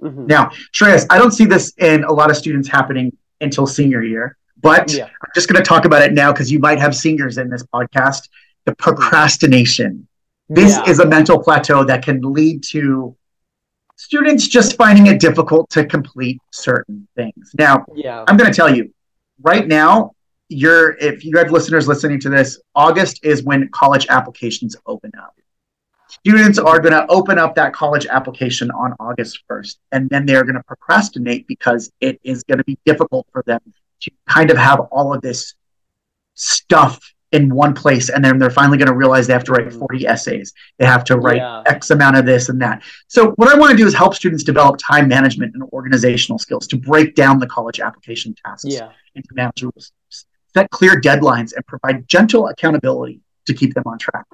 Mm-hmm. 0.02 0.28
Now, 0.28 0.52
Shreyas, 0.74 1.06
I 1.10 1.18
don't 1.18 1.32
see 1.32 1.46
this 1.46 1.74
in 1.78 2.06
a 2.06 2.14
lot 2.14 2.30
of 2.30 2.38
students 2.38 2.70
happening 2.70 3.18
until 3.42 3.68
senior 3.68 4.04
year. 4.04 4.38
But 4.62 4.94
yeah. 4.94 5.06
I'm 5.06 5.32
just 5.34 5.48
going 5.48 5.62
to 5.62 5.68
talk 5.68 5.86
about 5.86 6.02
it 6.02 6.14
now 6.14 6.32
because 6.32 6.52
you 6.52 6.60
might 6.60 6.80
have 6.80 6.96
seniors 6.96 7.38
in 7.38 7.50
this 7.50 7.64
podcast. 7.64 8.30
The 8.66 8.76
procrastination. 8.76 10.08
This 10.50 10.72
yeah. 10.72 10.90
is 10.90 11.00
a 11.00 11.06
mental 11.06 11.42
plateau 11.42 11.84
that 11.86 12.04
can 12.04 12.22
lead 12.22 12.64
to 12.72 13.16
students 13.96 14.48
just 14.48 14.76
finding 14.76 15.08
it 15.08 15.20
difficult 15.20 15.70
to 15.72 15.86
complete 15.86 16.42
certain 16.52 17.08
things. 17.16 17.52
Now, 17.58 17.86
yeah. 17.96 18.24
I'm 18.28 18.38
going 18.38 18.52
to 18.52 18.56
tell 18.56 18.74
you 18.74 18.94
right 19.42 19.68
now, 19.68 20.14
you're 20.50 20.98
if 20.98 21.24
you 21.24 21.38
have 21.38 21.52
listeners 21.52 21.88
listening 21.88 22.20
to 22.22 22.30
this, 22.30 22.60
August 22.74 23.24
is 23.24 23.44
when 23.44 23.70
college 23.70 24.08
applications 24.10 24.76
open 24.86 25.12
up. 25.22 25.36
Students 26.10 26.58
are 26.58 26.80
going 26.80 26.94
to 26.94 27.06
open 27.08 27.38
up 27.38 27.56
that 27.56 27.74
college 27.74 28.08
application 28.08 28.72
on 28.72 28.96
August 29.00 29.44
1st, 29.50 29.78
and 29.92 30.10
then 30.10 30.26
they're 30.26 30.44
going 30.44 30.56
to 30.56 30.64
procrastinate 30.64 31.48
because 31.48 31.92
it 32.02 32.20
is 32.24 32.44
going 32.44 32.58
to 32.58 32.64
be 32.64 32.78
difficult 32.86 33.28
for 33.32 33.44
them 33.46 33.62
to 34.02 34.12
kind 34.28 34.50
of 34.50 34.58
have 34.58 34.80
all 34.92 35.14
of 35.14 35.22
this 35.22 35.54
stuff 36.34 37.14
in 37.32 37.54
one 37.54 37.74
place 37.74 38.10
and 38.10 38.26
then 38.26 38.40
they're 38.40 38.50
finally 38.50 38.78
going 38.78 38.88
to 38.88 38.96
realize 38.96 39.28
they 39.28 39.34
have 39.34 39.44
to 39.44 39.52
write 39.52 39.68
mm. 39.68 39.78
40 39.78 40.08
essays 40.08 40.54
they 40.80 40.86
have 40.86 41.04
to 41.04 41.18
write 41.18 41.38
yeah. 41.38 41.62
x 41.68 41.92
amount 41.92 42.18
of 42.18 42.26
this 42.26 42.50
and 42.50 42.60
that 42.60 42.82
so 43.08 43.32
what 43.36 43.48
i 43.50 43.58
want 43.58 43.70
to 43.70 43.78
do 43.78 43.86
is 43.86 43.94
help 43.94 44.16
students 44.16 44.44
develop 44.44 44.80
time 44.80 45.08
management 45.08 45.54
and 45.54 45.62
organizational 45.72 46.40
skills 46.40 46.66
to 46.66 46.76
break 46.76 47.14
down 47.14 47.40
the 47.40 47.46
college 47.46 47.80
application 47.80 48.34
tasks 48.44 48.74
yeah. 48.74 48.90
into 49.14 49.30
manageable 49.34 49.80
steps 49.80 50.26
set 50.56 50.70
clear 50.72 51.00
deadlines 51.00 51.54
and 51.54 51.66
provide 51.68 52.08
gentle 52.08 52.48
accountability 52.48 53.22
to 53.46 53.54
keep 53.54 53.76
them 53.76 53.84
on 53.86 54.00
track 54.00 54.26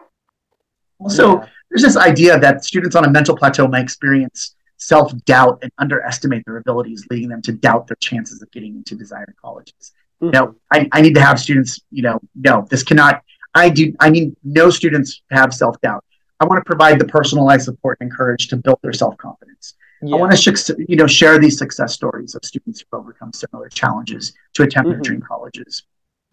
also 0.99 1.39
yeah 1.39 1.47
there's 1.75 1.93
this 1.93 1.97
idea 1.97 2.39
that 2.39 2.63
students 2.63 2.95
on 2.95 3.03
a 3.03 3.09
mental 3.09 3.35
plateau 3.35 3.67
may 3.67 3.81
experience 3.81 4.55
self 4.77 5.13
doubt 5.25 5.59
and 5.61 5.69
underestimate 5.77 6.43
their 6.45 6.55
abilities, 6.55 7.05
leading 7.09 7.27
them 7.27 7.41
to 7.41 7.51
doubt 7.51 7.87
their 7.87 7.97
chances 7.99 8.41
of 8.41 8.49
getting 8.51 8.75
into 8.75 8.95
desired 8.95 9.35
colleges. 9.41 9.91
Mm-hmm. 10.21 10.25
You 10.25 10.31
know, 10.31 10.55
I, 10.71 10.87
I 10.93 11.01
need 11.01 11.15
to 11.15 11.21
have 11.21 11.37
students, 11.37 11.81
you 11.91 12.01
know, 12.01 12.19
no, 12.35 12.65
this 12.69 12.81
cannot, 12.81 13.23
I 13.53 13.69
do, 13.69 13.93
I 13.99 14.09
need 14.09 14.37
no 14.45 14.69
students 14.69 15.21
have 15.31 15.53
self 15.53 15.79
doubt. 15.81 16.03
I 16.39 16.45
want 16.45 16.59
to 16.59 16.65
provide 16.65 16.99
the 16.99 17.05
personalized 17.05 17.65
support 17.65 17.97
and 17.99 18.09
courage 18.09 18.47
to 18.49 18.55
build 18.55 18.79
their 18.81 18.93
self 18.93 19.17
confidence. 19.17 19.75
Yeah. 20.01 20.15
I 20.15 20.19
want 20.19 20.31
to, 20.37 20.85
you 20.87 20.95
know, 20.95 21.07
share 21.07 21.39
these 21.39 21.57
success 21.57 21.93
stories 21.93 22.35
of 22.35 22.45
students 22.45 22.81
who 22.89 22.97
overcome 22.97 23.33
similar 23.33 23.67
challenges 23.67 24.33
to 24.53 24.63
attempt 24.63 24.89
mm-hmm. 24.89 24.91
their 24.91 25.01
dream 25.01 25.21
colleges. 25.21 25.83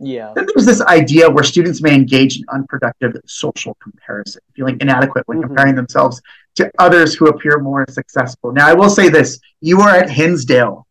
Yeah. 0.03 0.33
Then 0.35 0.47
there's 0.47 0.67
this 0.67 0.81
idea 0.83 1.31
where 1.31 1.45
students 1.45 1.81
may 1.81 1.95
engage 1.95 2.37
in 2.37 2.45
unproductive 2.53 3.15
social 3.25 3.77
comparison, 3.81 4.43
feeling 4.55 4.77
inadequate 4.81 5.27
when 5.29 5.39
mm-hmm. 5.39 5.47
comparing 5.47 5.77
themselves 5.77 6.21
to 6.57 6.71
others 6.79 7.15
who 7.15 7.29
appear 7.29 7.61
more 7.61 7.87
successful. 7.89 8.53
Now, 8.53 8.67
I 8.67 8.75
will 8.75 8.91
say 8.91 9.09
this 9.09 9.39
you 9.61 9.81
are 9.81 9.91
at 9.91 10.11
Hinsdale. 10.11 10.87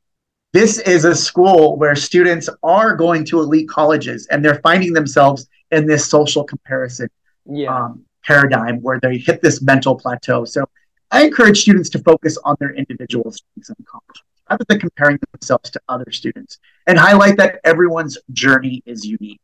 This 0.53 0.79
is 0.79 1.05
a 1.05 1.13
school 1.13 1.77
where 1.77 1.95
students 1.95 2.49
are 2.63 2.95
going 2.95 3.25
to 3.25 3.39
elite 3.39 3.69
colleges 3.69 4.27
and 4.27 4.43
they're 4.43 4.59
finding 4.61 4.93
themselves 4.93 5.47
in 5.71 5.85
this 5.85 6.09
social 6.09 6.43
comparison 6.43 7.09
yeah. 7.45 7.73
um, 7.73 8.03
paradigm 8.23 8.81
where 8.81 8.99
they 8.99 9.17
hit 9.17 9.41
this 9.41 9.61
mental 9.61 9.95
plateau. 9.95 10.45
So 10.45 10.65
I 11.09 11.23
encourage 11.25 11.61
students 11.61 11.89
to 11.91 11.99
focus 11.99 12.37
on 12.43 12.55
their 12.59 12.73
individual 12.73 13.31
strengths 13.31 13.69
and 13.69 13.77
accomplishments 13.79 14.30
rather 14.51 14.65
than 14.67 14.79
comparing 14.79 15.17
themselves 15.31 15.69
to 15.69 15.81
other 15.87 16.11
students 16.11 16.59
and 16.87 16.97
highlight 16.97 17.37
that 17.37 17.59
everyone's 17.63 18.17
journey 18.33 18.83
is 18.85 19.05
unique. 19.05 19.39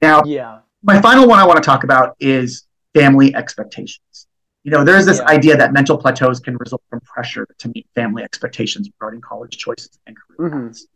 Now, 0.00 0.24
yeah. 0.24 0.60
my 0.82 1.00
final 1.00 1.28
one 1.28 1.38
I 1.38 1.46
want 1.46 1.62
to 1.62 1.66
talk 1.66 1.84
about 1.84 2.16
is 2.20 2.66
family 2.94 3.34
expectations. 3.34 4.26
You 4.64 4.70
know, 4.70 4.82
there's 4.82 5.04
this 5.04 5.18
yeah. 5.18 5.28
idea 5.28 5.56
that 5.58 5.74
mental 5.74 5.98
plateaus 5.98 6.40
can 6.40 6.56
result 6.56 6.82
from 6.88 7.00
pressure 7.00 7.46
to 7.58 7.68
meet 7.74 7.86
family 7.94 8.22
expectations 8.22 8.88
regarding 8.98 9.20
college 9.20 9.58
choices 9.58 9.98
and 10.06 10.16
career 10.16 10.50
mm-hmm. 10.50 10.66
paths. 10.68 10.86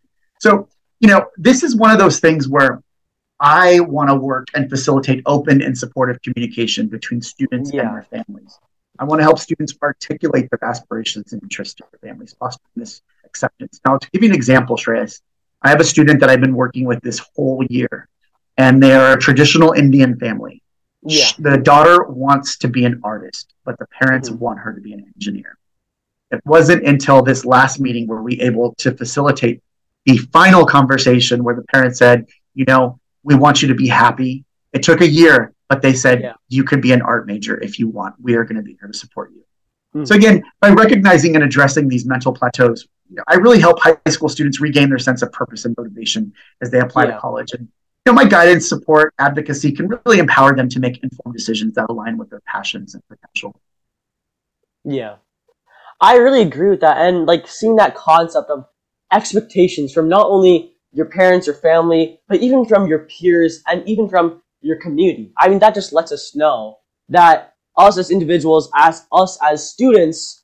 So, 0.40 0.68
you 1.00 1.08
know, 1.08 1.26
this 1.36 1.62
is 1.62 1.76
one 1.76 1.90
of 1.90 1.98
those 1.98 2.18
things 2.18 2.48
where 2.48 2.82
I 3.40 3.80
want 3.80 4.08
to 4.08 4.14
work 4.14 4.46
and 4.54 4.70
facilitate 4.70 5.22
open 5.26 5.60
and 5.62 5.76
supportive 5.76 6.20
communication 6.22 6.88
between 6.88 7.20
students 7.20 7.72
yeah. 7.72 7.82
and 7.82 7.94
their 7.94 8.24
families. 8.24 8.58
I 8.98 9.04
want 9.04 9.20
to 9.20 9.22
help 9.22 9.38
students 9.38 9.74
articulate 9.80 10.48
their 10.50 10.68
aspirations 10.68 11.32
and 11.32 11.42
interests 11.42 11.74
to 11.74 11.84
their 11.90 12.10
families, 12.10 12.34
fostering 12.38 12.72
this 12.74 13.02
acceptance. 13.28 13.80
Now, 13.86 13.98
to 13.98 14.10
give 14.10 14.22
you 14.22 14.30
an 14.30 14.34
example, 14.34 14.76
Shreyas, 14.76 15.20
I 15.62 15.70
have 15.70 15.80
a 15.80 15.84
student 15.84 16.20
that 16.20 16.30
I've 16.30 16.40
been 16.40 16.54
working 16.54 16.84
with 16.84 17.00
this 17.02 17.20
whole 17.34 17.64
year, 17.68 18.08
and 18.56 18.82
they 18.82 18.92
are 18.92 19.12
a 19.12 19.18
traditional 19.18 19.72
Indian 19.72 20.18
family. 20.18 20.62
Yeah. 21.02 21.30
The 21.38 21.58
daughter 21.58 22.04
wants 22.04 22.58
to 22.58 22.68
be 22.68 22.84
an 22.84 23.00
artist, 23.02 23.54
but 23.64 23.78
the 23.78 23.86
parents 23.86 24.28
mm-hmm. 24.28 24.38
want 24.44 24.58
her 24.60 24.72
to 24.72 24.80
be 24.80 24.92
an 24.92 25.04
engineer. 25.14 25.56
It 26.30 26.40
wasn't 26.44 26.86
until 26.86 27.22
this 27.22 27.44
last 27.44 27.80
meeting 27.80 28.06
where 28.06 28.20
we 28.20 28.40
able 28.40 28.74
to 28.78 28.94
facilitate 28.94 29.62
the 30.04 30.18
final 30.18 30.64
conversation 30.64 31.42
where 31.42 31.54
the 31.54 31.64
parents 31.72 31.98
said, 31.98 32.26
you 32.54 32.64
know, 32.66 32.98
we 33.22 33.34
want 33.34 33.62
you 33.62 33.68
to 33.68 33.74
be 33.74 33.88
happy. 33.88 34.44
It 34.72 34.82
took 34.82 35.00
a 35.00 35.06
year, 35.06 35.52
but 35.68 35.82
they 35.82 35.94
said 35.94 36.20
yeah. 36.20 36.34
you 36.48 36.64
could 36.64 36.82
be 36.82 36.92
an 36.92 37.02
art 37.02 37.26
major 37.26 37.58
if 37.62 37.78
you 37.78 37.88
want. 37.88 38.14
We 38.20 38.34
are 38.34 38.44
going 38.44 38.56
to 38.56 38.62
be 38.62 38.76
here 38.78 38.88
to 38.88 38.96
support 38.96 39.32
you. 39.32 39.42
Mm-hmm. 39.94 40.04
So 40.04 40.14
again, 40.14 40.42
by 40.60 40.70
recognizing 40.70 41.34
and 41.34 41.44
addressing 41.44 41.88
these 41.88 42.04
mental 42.04 42.32
plateaus, 42.32 42.86
I 43.26 43.36
really 43.36 43.60
help 43.60 43.80
high 43.80 43.96
school 44.08 44.28
students 44.28 44.60
regain 44.60 44.88
their 44.88 44.98
sense 44.98 45.22
of 45.22 45.32
purpose 45.32 45.64
and 45.64 45.74
motivation 45.76 46.32
as 46.60 46.70
they 46.70 46.80
apply 46.80 47.04
yeah. 47.04 47.12
to 47.12 47.20
college. 47.20 47.52
And 47.52 47.62
you 47.62 48.12
know, 48.12 48.14
my 48.14 48.24
guidance, 48.24 48.68
support, 48.68 49.14
advocacy 49.18 49.72
can 49.72 49.88
really 49.88 50.18
empower 50.18 50.54
them 50.54 50.68
to 50.70 50.80
make 50.80 51.02
informed 51.02 51.36
decisions 51.36 51.74
that 51.74 51.86
align 51.88 52.16
with 52.16 52.30
their 52.30 52.40
passions 52.46 52.94
and 52.94 53.02
potential. 53.08 53.60
Yeah, 54.84 55.16
I 56.00 56.16
really 56.16 56.42
agree 56.42 56.70
with 56.70 56.80
that, 56.80 56.98
and 56.98 57.26
like 57.26 57.48
seeing 57.48 57.76
that 57.76 57.94
concept 57.94 58.50
of 58.50 58.66
expectations 59.12 59.92
from 59.92 60.08
not 60.08 60.26
only 60.26 60.74
your 60.92 61.06
parents 61.06 61.48
or 61.48 61.54
family, 61.54 62.20
but 62.28 62.40
even 62.40 62.64
from 62.64 62.86
your 62.86 63.00
peers 63.00 63.62
and 63.66 63.86
even 63.88 64.08
from 64.08 64.42
your 64.60 64.76
community. 64.80 65.32
I 65.38 65.48
mean, 65.48 65.58
that 65.58 65.74
just 65.74 65.92
lets 65.92 66.12
us 66.12 66.34
know 66.34 66.78
that 67.08 67.54
us 67.76 67.98
as 67.98 68.10
individuals, 68.10 68.70
as 68.74 69.06
us 69.12 69.38
as 69.42 69.68
students, 69.70 70.37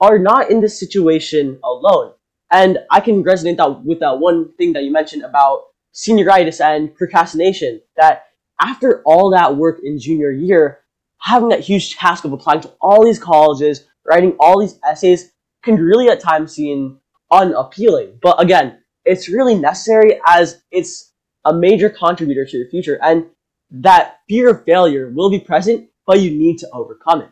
are 0.00 0.18
not 0.18 0.50
in 0.50 0.60
this 0.60 0.78
situation 0.78 1.58
alone. 1.62 2.12
And 2.50 2.78
I 2.90 3.00
can 3.00 3.22
resonate 3.22 3.58
that 3.58 3.84
with 3.84 4.00
that 4.00 4.18
one 4.18 4.52
thing 4.54 4.72
that 4.72 4.82
you 4.82 4.92
mentioned 4.92 5.22
about 5.22 5.64
senioritis 5.94 6.60
and 6.60 6.94
procrastination. 6.94 7.80
That 7.96 8.24
after 8.60 9.02
all 9.04 9.30
that 9.30 9.56
work 9.56 9.80
in 9.84 10.00
junior 10.00 10.30
year, 10.30 10.80
having 11.18 11.50
that 11.50 11.60
huge 11.60 11.96
task 11.96 12.24
of 12.24 12.32
applying 12.32 12.62
to 12.62 12.72
all 12.80 13.04
these 13.04 13.18
colleges, 13.18 13.86
writing 14.06 14.34
all 14.40 14.60
these 14.60 14.78
essays, 14.84 15.32
can 15.62 15.76
really 15.76 16.08
at 16.08 16.20
times 16.20 16.52
seem 16.54 16.98
unappealing. 17.30 18.18
But 18.20 18.42
again, 18.42 18.82
it's 19.04 19.28
really 19.28 19.54
necessary 19.54 20.20
as 20.26 20.62
it's 20.70 21.12
a 21.44 21.54
major 21.54 21.88
contributor 21.88 22.44
to 22.46 22.56
your 22.56 22.68
future. 22.68 22.98
And 23.02 23.26
that 23.70 24.18
fear 24.28 24.50
of 24.50 24.64
failure 24.64 25.12
will 25.14 25.30
be 25.30 25.38
present 25.38 25.90
but 26.10 26.20
you 26.20 26.36
need 26.36 26.58
to 26.58 26.68
overcome 26.72 27.22
it. 27.22 27.28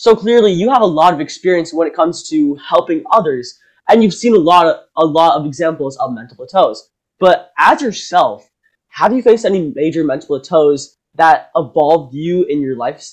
So 0.00 0.16
clearly, 0.16 0.50
you 0.50 0.70
have 0.70 0.80
a 0.80 0.86
lot 0.86 1.12
of 1.12 1.20
experience 1.20 1.74
when 1.74 1.86
it 1.86 1.94
comes 1.94 2.26
to 2.30 2.54
helping 2.54 3.04
others, 3.12 3.58
and 3.86 4.02
you've 4.02 4.14
seen 4.14 4.34
a 4.34 4.38
lot 4.38 4.64
of 4.66 4.76
a 4.96 5.04
lot 5.04 5.38
of 5.38 5.44
examples 5.44 5.98
of 5.98 6.14
mental 6.14 6.38
plateaus. 6.38 6.88
But 7.18 7.52
as 7.58 7.82
yourself, 7.82 8.48
have 8.88 9.12
you 9.12 9.20
faced 9.20 9.44
any 9.44 9.74
major 9.76 10.02
mental 10.02 10.28
plateaus 10.28 10.96
that 11.16 11.50
evolved 11.54 12.14
you 12.14 12.44
in 12.44 12.62
your 12.62 12.76
life? 12.76 13.06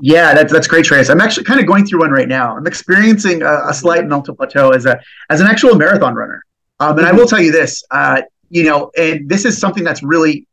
Yeah, 0.00 0.34
that's 0.34 0.52
that's 0.52 0.66
great, 0.66 0.86
Trace. 0.86 1.08
I'm 1.08 1.20
actually 1.20 1.44
kind 1.44 1.60
of 1.60 1.66
going 1.66 1.86
through 1.86 2.00
one 2.00 2.10
right 2.10 2.26
now. 2.26 2.56
I'm 2.56 2.66
experiencing 2.66 3.42
a, 3.42 3.68
a 3.68 3.74
slight 3.74 4.04
mental 4.06 4.34
plateau 4.34 4.70
as 4.70 4.86
a 4.86 5.00
as 5.30 5.40
an 5.40 5.46
actual 5.46 5.76
marathon 5.76 6.16
runner. 6.16 6.42
Um, 6.80 6.98
and 6.98 7.06
I 7.06 7.12
will 7.12 7.28
tell 7.28 7.40
you 7.40 7.52
this, 7.52 7.84
uh, 7.92 8.22
you 8.50 8.64
know, 8.64 8.90
and 8.98 9.28
this 9.28 9.44
is 9.44 9.56
something 9.56 9.84
that's 9.84 10.02
really 10.02 10.48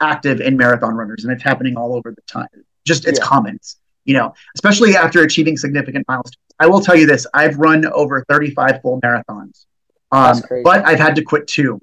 active 0.00 0.40
in 0.40 0.56
marathon 0.56 0.94
runners, 0.94 1.24
and 1.24 1.32
it's 1.34 1.42
happening 1.42 1.76
all 1.76 1.94
over 1.94 2.10
the 2.10 2.22
time. 2.22 2.48
Just 2.86 3.06
it's 3.06 3.18
yeah. 3.18 3.26
common, 3.26 3.60
you 4.08 4.14
know, 4.14 4.34
especially 4.54 4.96
after 4.96 5.22
achieving 5.22 5.56
significant 5.56 6.06
milestones. 6.08 6.38
I 6.58 6.66
will 6.66 6.80
tell 6.80 6.96
you 6.96 7.06
this: 7.06 7.26
I've 7.34 7.58
run 7.58 7.84
over 7.86 8.24
35 8.28 8.80
full 8.80 9.00
marathons, 9.02 9.66
um, 10.10 10.42
but 10.64 10.84
I've 10.86 10.98
had 10.98 11.14
to 11.16 11.22
quit 11.22 11.46
two. 11.46 11.80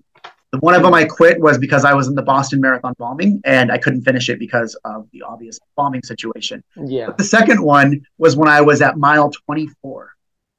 The 0.52 0.60
one 0.60 0.74
of 0.74 0.82
them 0.82 0.94
I 0.94 1.06
quit 1.06 1.40
was 1.40 1.58
because 1.58 1.86
I 1.86 1.94
was 1.94 2.08
in 2.08 2.16
the 2.16 2.24
Boston 2.24 2.62
Marathon 2.62 2.94
bombing 2.98 3.42
and 3.46 3.72
I 3.72 3.78
couldn't 3.78 4.04
finish 4.04 4.30
it 4.30 4.40
because 4.40 4.76
of 4.86 5.08
the 5.12 5.22
obvious 5.22 5.60
bombing 5.76 6.02
situation. 6.02 6.64
Yeah. 6.78 7.08
But 7.08 7.18
the 7.18 7.26
second 7.26 7.62
one 7.62 8.06
was 8.18 8.38
when 8.38 8.48
I 8.48 8.62
was 8.62 8.82
at 8.82 8.98
mile 8.98 9.32
24 9.32 10.14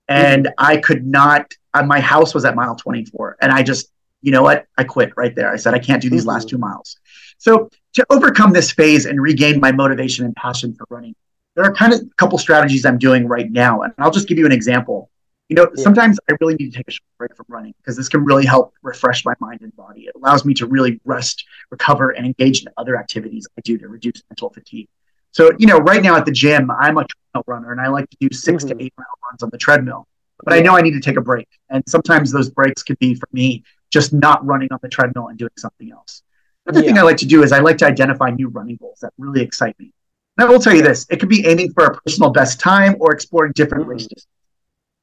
and 0.08 0.46
mm-hmm. 0.46 0.52
I 0.58 0.76
could 0.76 1.06
not, 1.06 1.50
uh, 1.72 1.82
my 1.82 2.00
house 2.00 2.34
was 2.34 2.44
at 2.44 2.54
mile 2.54 2.76
24 2.76 3.38
and 3.40 3.50
I 3.50 3.62
just, 3.62 3.90
you 4.20 4.32
know 4.32 4.42
what? 4.42 4.66
I 4.76 4.84
quit 4.84 5.12
right 5.16 5.34
there. 5.34 5.50
I 5.50 5.56
said, 5.56 5.72
I 5.72 5.78
can't 5.78 6.02
do 6.02 6.10
these 6.10 6.22
mm-hmm. 6.22 6.30
last 6.30 6.48
two 6.50 6.58
miles. 6.58 6.98
So 7.38 7.70
to 7.94 8.04
overcome 8.10 8.52
this 8.52 8.72
phase 8.72 9.06
and 9.06 9.20
regain 9.20 9.60
my 9.60 9.72
motivation 9.72 10.26
and 10.26 10.36
passion 10.36 10.74
for 10.74 10.86
running, 10.90 11.14
there 11.56 11.64
are 11.64 11.72
kind 11.72 11.92
of 11.92 12.00
a 12.00 12.14
couple 12.16 12.38
strategies 12.38 12.84
I'm 12.84 12.98
doing 12.98 13.26
right 13.26 13.50
now. 13.50 13.82
And 13.82 13.92
I'll 13.98 14.10
just 14.10 14.28
give 14.28 14.38
you 14.38 14.46
an 14.46 14.52
example. 14.52 15.10
You 15.48 15.56
know, 15.56 15.70
yeah. 15.74 15.82
sometimes 15.82 16.18
I 16.30 16.34
really 16.40 16.54
need 16.54 16.70
to 16.72 16.76
take 16.76 16.88
a 16.88 16.90
short 16.90 17.08
break 17.18 17.36
from 17.36 17.46
running 17.48 17.74
because 17.78 17.96
this 17.96 18.08
can 18.08 18.24
really 18.24 18.44
help 18.44 18.74
refresh 18.82 19.24
my 19.24 19.34
mind 19.40 19.62
and 19.62 19.74
body. 19.74 20.02
It 20.02 20.14
allows 20.14 20.44
me 20.44 20.54
to 20.54 20.66
really 20.66 21.00
rest, 21.04 21.44
recover, 21.70 22.10
and 22.10 22.26
engage 22.26 22.62
in 22.62 22.68
other 22.76 22.98
activities 22.98 23.48
I 23.56 23.62
do 23.62 23.78
to 23.78 23.88
reduce 23.88 24.22
mental 24.28 24.50
fatigue. 24.50 24.88
So, 25.30 25.52
you 25.58 25.66
know, 25.66 25.78
right 25.78 26.02
now 26.02 26.16
at 26.16 26.26
the 26.26 26.32
gym, 26.32 26.70
I'm 26.70 26.98
a 26.98 27.06
treadmill 27.06 27.44
runner 27.46 27.72
and 27.72 27.80
I 27.80 27.88
like 27.88 28.08
to 28.10 28.16
do 28.20 28.28
6 28.30 28.64
mm-hmm. 28.64 28.78
to 28.78 28.84
eight 28.84 28.92
mile 28.98 29.06
runs 29.30 29.42
on 29.42 29.50
the 29.50 29.58
treadmill. 29.58 30.06
But 30.44 30.52
I 30.52 30.60
know 30.60 30.76
I 30.76 30.82
need 30.82 30.92
to 30.92 31.00
take 31.00 31.16
a 31.16 31.22
break. 31.22 31.48
And 31.70 31.82
sometimes 31.88 32.30
those 32.30 32.50
breaks 32.50 32.82
could 32.82 32.98
be 32.98 33.14
for 33.14 33.28
me 33.32 33.64
just 33.90 34.12
not 34.12 34.44
running 34.44 34.68
on 34.72 34.78
the 34.82 34.88
treadmill 34.88 35.28
and 35.28 35.38
doing 35.38 35.52
something 35.56 35.90
else. 35.90 36.22
Another 36.66 36.84
yeah. 36.84 36.90
thing 36.90 36.98
I 36.98 37.02
like 37.02 37.16
to 37.18 37.26
do 37.26 37.42
is 37.42 37.52
I 37.52 37.60
like 37.60 37.78
to 37.78 37.86
identify 37.86 38.30
new 38.30 38.48
running 38.48 38.76
goals 38.76 38.98
that 39.00 39.12
really 39.16 39.40
excite 39.40 39.78
me. 39.78 39.92
And 40.38 40.48
I 40.48 40.50
will 40.50 40.60
tell 40.60 40.74
you 40.74 40.82
this: 40.82 41.06
it 41.10 41.20
could 41.20 41.28
be 41.28 41.46
aiming 41.46 41.72
for 41.72 41.84
a 41.84 42.00
personal 42.00 42.30
best 42.30 42.60
time 42.60 42.96
or 43.00 43.12
exploring 43.12 43.52
different 43.54 43.84
mm-hmm. 43.84 43.92
races. 43.92 44.26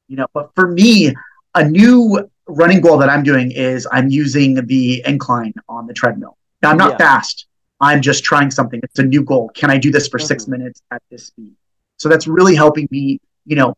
You 0.08 0.16
know, 0.16 0.26
but 0.32 0.50
for 0.54 0.68
me, 0.68 1.14
a 1.54 1.64
new 1.64 2.28
running 2.46 2.80
goal 2.80 2.98
that 2.98 3.08
I'm 3.08 3.22
doing 3.22 3.50
is 3.50 3.88
I'm 3.90 4.08
using 4.08 4.66
the 4.66 5.02
incline 5.06 5.54
on 5.68 5.86
the 5.86 5.94
treadmill. 5.94 6.36
Now 6.62 6.70
I'm 6.70 6.76
not 6.76 6.92
yeah. 6.92 6.98
fast. 6.98 7.46
I'm 7.80 8.00
just 8.00 8.22
trying 8.22 8.50
something. 8.50 8.80
It's 8.82 8.98
a 8.98 9.02
new 9.02 9.24
goal. 9.24 9.50
Can 9.54 9.70
I 9.70 9.78
do 9.78 9.90
this 9.90 10.08
for 10.08 10.18
mm-hmm. 10.18 10.26
six 10.26 10.46
minutes 10.46 10.82
at 10.90 11.02
this 11.10 11.26
speed? 11.26 11.54
So 11.96 12.08
that's 12.08 12.26
really 12.26 12.54
helping 12.54 12.88
me, 12.90 13.20
you 13.46 13.56
know, 13.56 13.74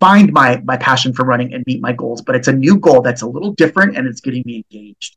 find 0.00 0.32
my 0.32 0.60
my 0.64 0.76
passion 0.76 1.12
for 1.12 1.24
running 1.24 1.54
and 1.54 1.64
meet 1.66 1.80
my 1.80 1.92
goals. 1.92 2.22
But 2.22 2.36
it's 2.36 2.48
a 2.48 2.52
new 2.52 2.76
goal 2.76 3.02
that's 3.02 3.22
a 3.22 3.26
little 3.26 3.52
different 3.52 3.96
and 3.96 4.06
it's 4.06 4.20
getting 4.20 4.42
me 4.46 4.64
engaged. 4.70 5.16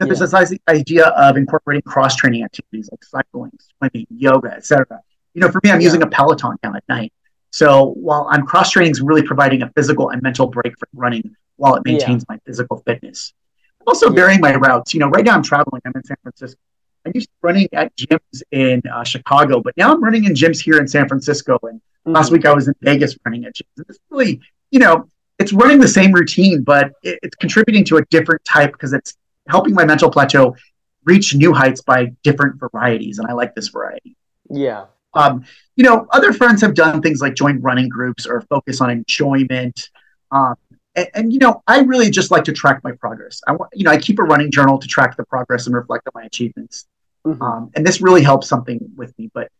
Yeah. 0.00 0.06
There's 0.06 0.18
this 0.18 0.34
idea 0.68 1.06
of 1.06 1.36
incorporating 1.36 1.82
cross 1.82 2.16
training 2.16 2.44
activities 2.44 2.90
like 2.92 3.02
cycling, 3.02 3.52
swimming, 3.78 4.06
yoga, 4.10 4.48
etc. 4.48 5.00
You 5.36 5.42
know, 5.42 5.50
for 5.50 5.60
me, 5.62 5.70
I'm 5.70 5.82
using 5.82 6.02
a 6.02 6.06
Peloton 6.06 6.56
now 6.62 6.74
at 6.74 6.82
night. 6.88 7.12
So 7.50 7.92
while 7.92 8.26
I'm 8.30 8.46
cross 8.46 8.70
training 8.70 8.92
is 8.92 9.02
really 9.02 9.22
providing 9.22 9.60
a 9.60 9.70
physical 9.76 10.08
and 10.08 10.22
mental 10.22 10.46
break 10.46 10.72
from 10.78 10.88
running 10.94 11.36
while 11.56 11.74
it 11.74 11.82
maintains 11.84 12.24
yeah. 12.26 12.36
my 12.36 12.40
physical 12.46 12.82
fitness. 12.86 13.34
I'm 13.82 13.88
also 13.88 14.08
varying 14.08 14.40
my 14.40 14.54
routes. 14.54 14.94
You 14.94 15.00
know, 15.00 15.08
right 15.08 15.26
now 15.26 15.34
I'm 15.34 15.42
traveling. 15.42 15.82
I'm 15.84 15.92
in 15.94 16.04
San 16.04 16.16
Francisco. 16.22 16.58
I 17.06 17.10
used 17.14 17.28
to 17.28 17.34
running 17.42 17.68
at 17.74 17.94
gyms 17.96 18.42
in 18.50 18.80
uh, 18.90 19.04
Chicago, 19.04 19.60
but 19.60 19.76
now 19.76 19.92
I'm 19.92 20.02
running 20.02 20.24
in 20.24 20.32
gyms 20.32 20.58
here 20.58 20.78
in 20.78 20.88
San 20.88 21.06
Francisco. 21.06 21.58
And 21.64 21.80
mm-hmm. 21.80 22.12
last 22.12 22.32
week 22.32 22.46
I 22.46 22.54
was 22.54 22.68
in 22.68 22.74
Vegas 22.80 23.14
running 23.26 23.44
at 23.44 23.54
gyms. 23.54 23.84
It's 23.90 23.98
really, 24.08 24.40
you 24.70 24.78
know, 24.78 25.06
it's 25.38 25.52
running 25.52 25.80
the 25.80 25.88
same 25.88 26.12
routine, 26.12 26.62
but 26.62 26.92
it, 27.02 27.18
it's 27.22 27.36
contributing 27.36 27.84
to 27.84 27.98
a 27.98 28.04
different 28.06 28.42
type 28.46 28.72
because 28.72 28.94
it's 28.94 29.18
helping 29.48 29.74
my 29.74 29.84
mental 29.84 30.10
plateau 30.10 30.56
reach 31.04 31.34
new 31.34 31.52
heights 31.52 31.82
by 31.82 32.06
different 32.22 32.58
varieties, 32.58 33.18
and 33.18 33.28
I 33.28 33.34
like 33.34 33.54
this 33.54 33.68
variety. 33.68 34.16
Yeah. 34.48 34.86
Um, 35.16 35.44
you 35.76 35.84
know, 35.84 36.06
other 36.10 36.32
friends 36.32 36.60
have 36.62 36.74
done 36.74 37.02
things 37.02 37.20
like 37.20 37.34
join 37.34 37.60
running 37.60 37.88
groups 37.88 38.26
or 38.26 38.40
focus 38.42 38.80
on 38.80 38.90
enjoyment. 38.90 39.90
Um, 40.30 40.54
and, 40.94 41.08
and, 41.14 41.32
you 41.32 41.38
know, 41.38 41.62
I 41.66 41.80
really 41.80 42.10
just 42.10 42.30
like 42.30 42.44
to 42.44 42.52
track 42.52 42.82
my 42.84 42.92
progress. 42.92 43.40
I 43.46 43.52
want, 43.52 43.70
you 43.74 43.84
know, 43.84 43.90
I 43.90 43.98
keep 43.98 44.18
a 44.18 44.22
running 44.22 44.50
journal 44.50 44.78
to 44.78 44.86
track 44.86 45.16
the 45.16 45.24
progress 45.24 45.66
and 45.66 45.74
reflect 45.74 46.06
on 46.06 46.12
my 46.14 46.26
achievements. 46.26 46.86
Mm-hmm. 47.26 47.42
Um, 47.42 47.70
and 47.74 47.86
this 47.86 48.00
really 48.00 48.22
helps 48.22 48.48
something 48.48 48.78
with 48.96 49.16
me. 49.18 49.30
But 49.34 49.50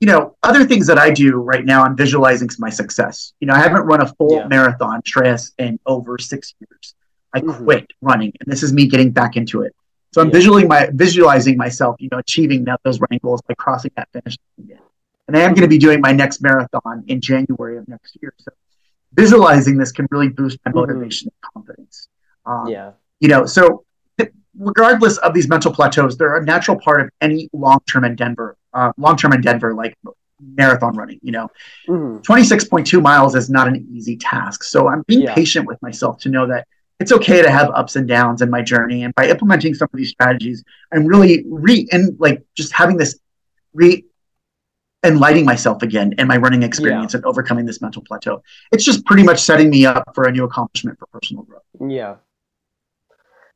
you 0.00 0.06
know, 0.06 0.36
other 0.42 0.64
things 0.64 0.86
that 0.88 0.98
I 0.98 1.10
do 1.10 1.36
right 1.36 1.64
now, 1.64 1.82
I'm 1.82 1.96
visualizing 1.96 2.50
my 2.58 2.68
success. 2.68 3.32
You 3.40 3.46
know, 3.46 3.54
I 3.54 3.58
haven't 3.58 3.82
run 3.82 4.02
a 4.02 4.06
full 4.06 4.36
yeah. 4.36 4.46
marathon 4.46 5.00
stress 5.06 5.52
in 5.58 5.78
over 5.86 6.18
six 6.18 6.54
years. 6.60 6.94
I 7.32 7.40
mm-hmm. 7.40 7.64
quit 7.64 7.86
running, 8.02 8.32
and 8.40 8.52
this 8.52 8.62
is 8.62 8.72
me 8.72 8.86
getting 8.86 9.10
back 9.10 9.36
into 9.36 9.62
it. 9.62 9.74
So 10.12 10.20
I'm 10.20 10.28
yeah. 10.28 10.34
visualizing 10.34 10.68
my 10.68 10.90
visualizing 10.92 11.56
myself, 11.56 11.96
you 11.98 12.08
know, 12.12 12.18
achieving 12.18 12.64
that, 12.64 12.80
those 12.84 13.00
running 13.00 13.20
goals 13.22 13.40
by 13.42 13.54
crossing 13.54 13.90
that 13.96 14.08
finish 14.12 14.36
line. 14.58 14.78
And 15.28 15.36
I 15.36 15.40
am 15.40 15.54
going 15.54 15.62
to 15.62 15.68
be 15.68 15.78
doing 15.78 16.00
my 16.00 16.12
next 16.12 16.40
marathon 16.40 17.04
in 17.08 17.20
January 17.20 17.78
of 17.78 17.88
next 17.88 18.16
year. 18.20 18.32
So 18.38 18.52
visualizing 19.12 19.76
this 19.76 19.92
can 19.92 20.06
really 20.10 20.28
boost 20.28 20.58
my 20.64 20.70
mm-hmm. 20.70 20.80
motivation 20.80 21.28
mm-hmm. 21.28 21.46
and 21.46 21.66
confidence. 21.66 22.08
Um, 22.44 22.68
yeah. 22.68 22.92
You 23.20 23.28
know, 23.28 23.46
so 23.46 23.84
regardless 24.58 25.18
of 25.18 25.34
these 25.34 25.48
mental 25.48 25.72
plateaus, 25.72 26.16
they're 26.16 26.36
a 26.36 26.44
natural 26.44 26.78
part 26.78 27.00
of 27.00 27.10
any 27.20 27.48
long-term 27.52 28.04
endeavor. 28.04 28.56
Uh, 28.72 28.92
long-term 28.98 29.32
in 29.32 29.40
Denver, 29.40 29.74
like 29.74 29.96
marathon 30.40 30.94
running. 30.94 31.18
You 31.22 31.32
know, 31.32 31.48
mm-hmm. 31.88 32.18
26.2 32.18 33.00
miles 33.02 33.34
is 33.34 33.48
not 33.48 33.68
an 33.68 33.86
easy 33.90 34.16
task. 34.16 34.62
So 34.64 34.88
I'm 34.88 35.02
being 35.06 35.22
yeah. 35.22 35.34
patient 35.34 35.66
with 35.66 35.80
myself 35.82 36.18
to 36.20 36.28
know 36.28 36.46
that 36.46 36.66
it's 37.00 37.12
okay 37.12 37.42
to 37.42 37.50
have 37.50 37.70
ups 37.70 37.96
and 37.96 38.08
downs 38.08 38.42
in 38.42 38.50
my 38.50 38.62
journey. 38.62 39.04
And 39.04 39.14
by 39.14 39.28
implementing 39.28 39.74
some 39.74 39.88
of 39.92 39.96
these 39.96 40.10
strategies, 40.10 40.64
I'm 40.92 41.06
really 41.06 41.44
re 41.48 41.88
and 41.90 42.18
like 42.18 42.42
just 42.54 42.72
having 42.72 42.96
this 42.96 43.18
re 43.74 44.04
enlightening 45.06 45.44
myself 45.44 45.82
again 45.82 46.14
and 46.18 46.28
my 46.28 46.36
running 46.36 46.62
experience 46.62 47.12
yeah. 47.12 47.18
and 47.18 47.26
overcoming 47.26 47.66
this 47.66 47.80
mental 47.80 48.02
plateau. 48.02 48.42
It's 48.72 48.84
just 48.84 49.04
pretty 49.06 49.22
much 49.22 49.40
setting 49.40 49.70
me 49.70 49.86
up 49.86 50.14
for 50.14 50.24
a 50.24 50.32
new 50.32 50.44
accomplishment 50.44 50.98
for 50.98 51.06
personal 51.06 51.44
growth. 51.44 51.62
Yeah. 51.80 52.16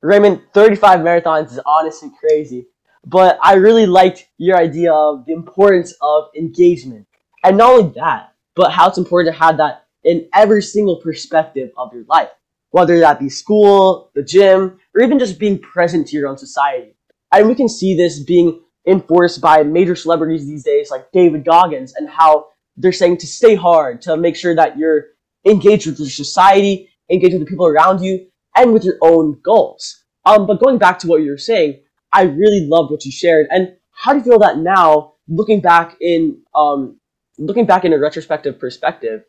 Raymond, 0.03 0.43
35 0.55 1.01
marathons 1.01 1.53
is 1.53 1.61
honestly 1.67 2.11
crazy, 2.19 2.67
but 3.05 3.39
I 3.43 3.55
really 3.55 3.87
liked 3.87 4.29
your 4.39 4.57
idea 4.57 4.93
of 4.93 5.27
the 5.27 5.33
importance 5.33 5.95
of 6.01 6.29
engagement. 6.37 7.07
And 7.45 7.59
not 7.59 7.73
only 7.73 7.93
that, 7.97 8.33
but 8.55 8.71
how 8.71 8.89
it's 8.89 8.99
important 8.99 9.35
to 9.35 9.39
have 9.39 9.59
that 9.59 9.87
in 10.05 10.29
every 10.35 10.63
single 10.63 10.97
perspective 10.97 11.71
of 11.77 11.93
your 11.93 12.05
life, 12.09 12.31
whether 12.71 12.99
that 13.01 13.19
be 13.19 13.29
school, 13.29 14.11
the 14.15 14.23
gym, 14.23 14.79
or 14.95 15.03
even 15.03 15.19
just 15.19 15.39
being 15.39 15.59
present 15.59 16.09
to 16.09 16.17
your 16.17 16.29
own 16.29 16.39
society. 16.39 16.95
And 17.33 17.49
we 17.49 17.55
can 17.55 17.69
see 17.69 17.95
this 17.95 18.21
being 18.21 18.61
enforced 18.87 19.41
by 19.41 19.63
major 19.63 19.95
celebrities 19.95 20.47
these 20.47 20.65
days, 20.65 20.91
like 20.91 21.11
David 21.13 21.45
Goggins, 21.45 21.95
and 21.95 22.09
how 22.09 22.47
they're 22.77 22.93
saying 22.93 23.19
to 23.19 23.27
stay 23.27 23.55
hard, 23.55 24.01
to 24.03 24.17
make 24.17 24.37
sure 24.37 24.55
that 24.55 24.79
you're 24.79 25.07
engaged 25.47 25.87
with 25.87 25.99
your 25.99 26.09
society, 26.09 26.91
engaged 27.11 27.35
with 27.35 27.43
the 27.43 27.51
people 27.51 27.67
around 27.67 28.03
you, 28.03 28.27
and 28.57 28.73
with 28.73 28.85
your 28.85 28.99
own 29.03 29.39
goals. 29.43 30.03
Um, 30.25 30.47
but 30.47 30.63
going 30.63 30.79
back 30.79 30.99
to 31.01 31.07
what 31.07 31.23
you 31.23 31.31
were 31.31 31.39
saying, 31.39 31.81
I 32.13 32.23
really 32.23 32.67
loved 32.67 32.91
what 32.91 33.05
you 33.05 33.13
shared. 33.13 33.47
And 33.51 33.77
how 33.91 34.13
do 34.13 34.19
you 34.19 34.25
feel 34.25 34.39
that 34.41 34.59
now, 34.59 35.15
looking 35.29 35.61
back 35.61 35.97
in 36.01 36.43
um, 36.55 36.99
looking 37.39 37.67
back 37.67 37.85
in 37.85 37.93
a 37.93 37.99
retrospective 37.99 38.59
perspective, 38.59 39.23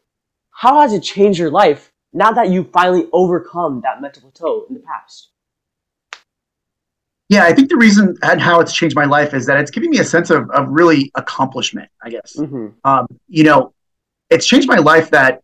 how 0.51 0.81
has 0.81 0.93
it 0.93 1.01
changed 1.01 1.39
your 1.39 1.51
life 1.51 1.91
now 2.13 2.31
that 2.31 2.49
you've 2.49 2.71
finally 2.71 3.07
overcome 3.13 3.81
that 3.83 4.01
mental 4.01 4.21
plateau 4.21 4.65
in 4.69 4.75
the 4.75 4.81
past? 4.81 5.29
Yeah, 7.31 7.45
I 7.45 7.53
think 7.53 7.69
the 7.69 7.77
reason 7.77 8.17
and 8.23 8.41
how 8.41 8.59
it's 8.59 8.73
changed 8.73 8.93
my 8.93 9.05
life 9.05 9.33
is 9.33 9.45
that 9.45 9.57
it's 9.57 9.71
giving 9.71 9.89
me 9.89 9.99
a 9.99 10.03
sense 10.03 10.31
of, 10.31 10.51
of 10.51 10.67
really 10.67 11.13
accomplishment, 11.15 11.89
I 12.03 12.09
guess. 12.09 12.35
Mm-hmm. 12.37 12.67
Um, 12.83 13.07
you 13.29 13.45
know, 13.45 13.73
it's 14.29 14.45
changed 14.45 14.67
my 14.67 14.79
life 14.79 15.11
that 15.11 15.41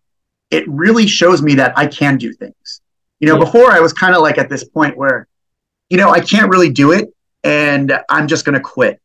it 0.51 0.67
really 0.67 1.07
shows 1.07 1.41
me 1.41 1.55
that 1.55 1.77
I 1.77 1.87
can 1.87 2.17
do 2.17 2.33
things. 2.33 2.81
You 3.21 3.29
know, 3.29 3.37
yeah. 3.37 3.45
before 3.45 3.71
I 3.71 3.79
was 3.79 3.93
kind 3.93 4.13
of 4.13 4.21
like 4.21 4.37
at 4.37 4.49
this 4.49 4.65
point 4.65 4.97
where, 4.97 5.29
you 5.89 5.95
know, 5.95 6.09
I 6.09 6.19
can't 6.19 6.49
really 6.49 6.69
do 6.69 6.91
it 6.91 7.07
and 7.45 7.97
I'm 8.09 8.27
just 8.27 8.43
going 8.43 8.55
to 8.55 8.59
quit. 8.59 8.99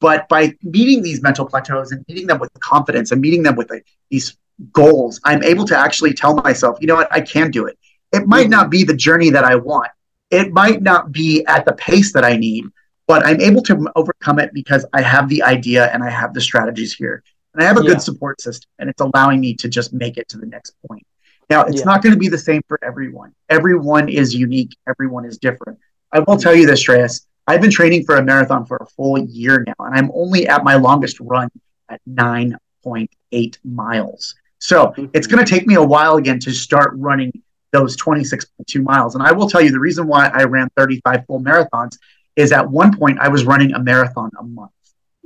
But 0.00 0.28
by 0.28 0.54
meeting 0.64 1.02
these 1.02 1.22
mental 1.22 1.46
plateaus 1.46 1.92
and 1.92 2.04
meeting 2.08 2.26
them 2.26 2.40
with 2.40 2.52
confidence 2.58 3.12
and 3.12 3.20
meeting 3.20 3.44
them 3.44 3.54
with 3.54 3.70
like, 3.70 3.86
these 4.10 4.36
goals, 4.72 5.20
I'm 5.22 5.44
able 5.44 5.66
to 5.66 5.78
actually 5.78 6.14
tell 6.14 6.34
myself, 6.34 6.78
you 6.80 6.88
know 6.88 6.96
what, 6.96 7.12
I 7.12 7.20
can 7.20 7.52
do 7.52 7.66
it. 7.66 7.78
It 8.12 8.26
might 8.26 8.42
mm-hmm. 8.42 8.50
not 8.50 8.70
be 8.70 8.82
the 8.82 8.96
journey 8.96 9.30
that 9.30 9.44
I 9.44 9.54
want, 9.54 9.92
it 10.34 10.52
might 10.52 10.82
not 10.82 11.12
be 11.12 11.44
at 11.46 11.64
the 11.64 11.72
pace 11.74 12.12
that 12.12 12.24
I 12.24 12.36
need, 12.36 12.64
but 13.06 13.24
I'm 13.24 13.40
able 13.40 13.62
to 13.62 13.90
overcome 13.94 14.40
it 14.40 14.52
because 14.52 14.84
I 14.92 15.00
have 15.00 15.28
the 15.28 15.42
idea 15.42 15.92
and 15.92 16.02
I 16.02 16.10
have 16.10 16.34
the 16.34 16.40
strategies 16.40 16.92
here. 16.92 17.22
And 17.52 17.62
I 17.62 17.66
have 17.66 17.78
a 17.78 17.84
yeah. 17.84 17.90
good 17.90 18.02
support 18.02 18.40
system, 18.40 18.68
and 18.80 18.90
it's 18.90 19.00
allowing 19.00 19.40
me 19.40 19.54
to 19.54 19.68
just 19.68 19.92
make 19.92 20.16
it 20.16 20.28
to 20.30 20.38
the 20.38 20.46
next 20.46 20.74
point. 20.88 21.06
Now, 21.48 21.62
it's 21.62 21.78
yeah. 21.78 21.84
not 21.84 22.02
going 22.02 22.12
to 22.14 22.18
be 22.18 22.28
the 22.28 22.38
same 22.38 22.62
for 22.66 22.80
everyone. 22.82 23.32
Everyone 23.48 24.08
is 24.08 24.34
unique, 24.34 24.76
everyone 24.88 25.24
is 25.24 25.38
different. 25.38 25.78
I 26.10 26.18
will 26.20 26.36
tell 26.36 26.54
you 26.54 26.66
this, 26.66 26.84
Shreyas. 26.84 27.26
I've 27.46 27.60
been 27.60 27.70
training 27.70 28.04
for 28.06 28.16
a 28.16 28.24
marathon 28.24 28.64
for 28.64 28.78
a 28.78 28.86
full 28.86 29.18
year 29.18 29.62
now, 29.66 29.86
and 29.86 29.94
I'm 29.94 30.10
only 30.14 30.48
at 30.48 30.64
my 30.64 30.74
longest 30.74 31.20
run 31.20 31.48
at 31.88 32.00
9.8 32.08 33.58
miles. 33.62 34.34
So 34.58 34.86
mm-hmm. 34.86 35.06
it's 35.12 35.28
going 35.28 35.44
to 35.44 35.48
take 35.48 35.66
me 35.66 35.74
a 35.74 35.82
while 35.82 36.16
again 36.16 36.40
to 36.40 36.50
start 36.50 36.92
running 36.96 37.32
those 37.74 37.96
26.2 37.96 38.82
miles. 38.82 39.16
And 39.16 39.24
I 39.24 39.32
will 39.32 39.48
tell 39.48 39.60
you 39.60 39.72
the 39.72 39.80
reason 39.80 40.06
why 40.06 40.28
I 40.28 40.44
ran 40.44 40.68
35 40.76 41.26
full 41.26 41.40
marathons 41.40 41.98
is 42.36 42.52
at 42.52 42.70
one 42.70 42.96
point 42.96 43.18
I 43.18 43.28
was 43.28 43.44
running 43.44 43.74
a 43.74 43.80
marathon 43.80 44.30
a 44.38 44.44
month. 44.44 44.70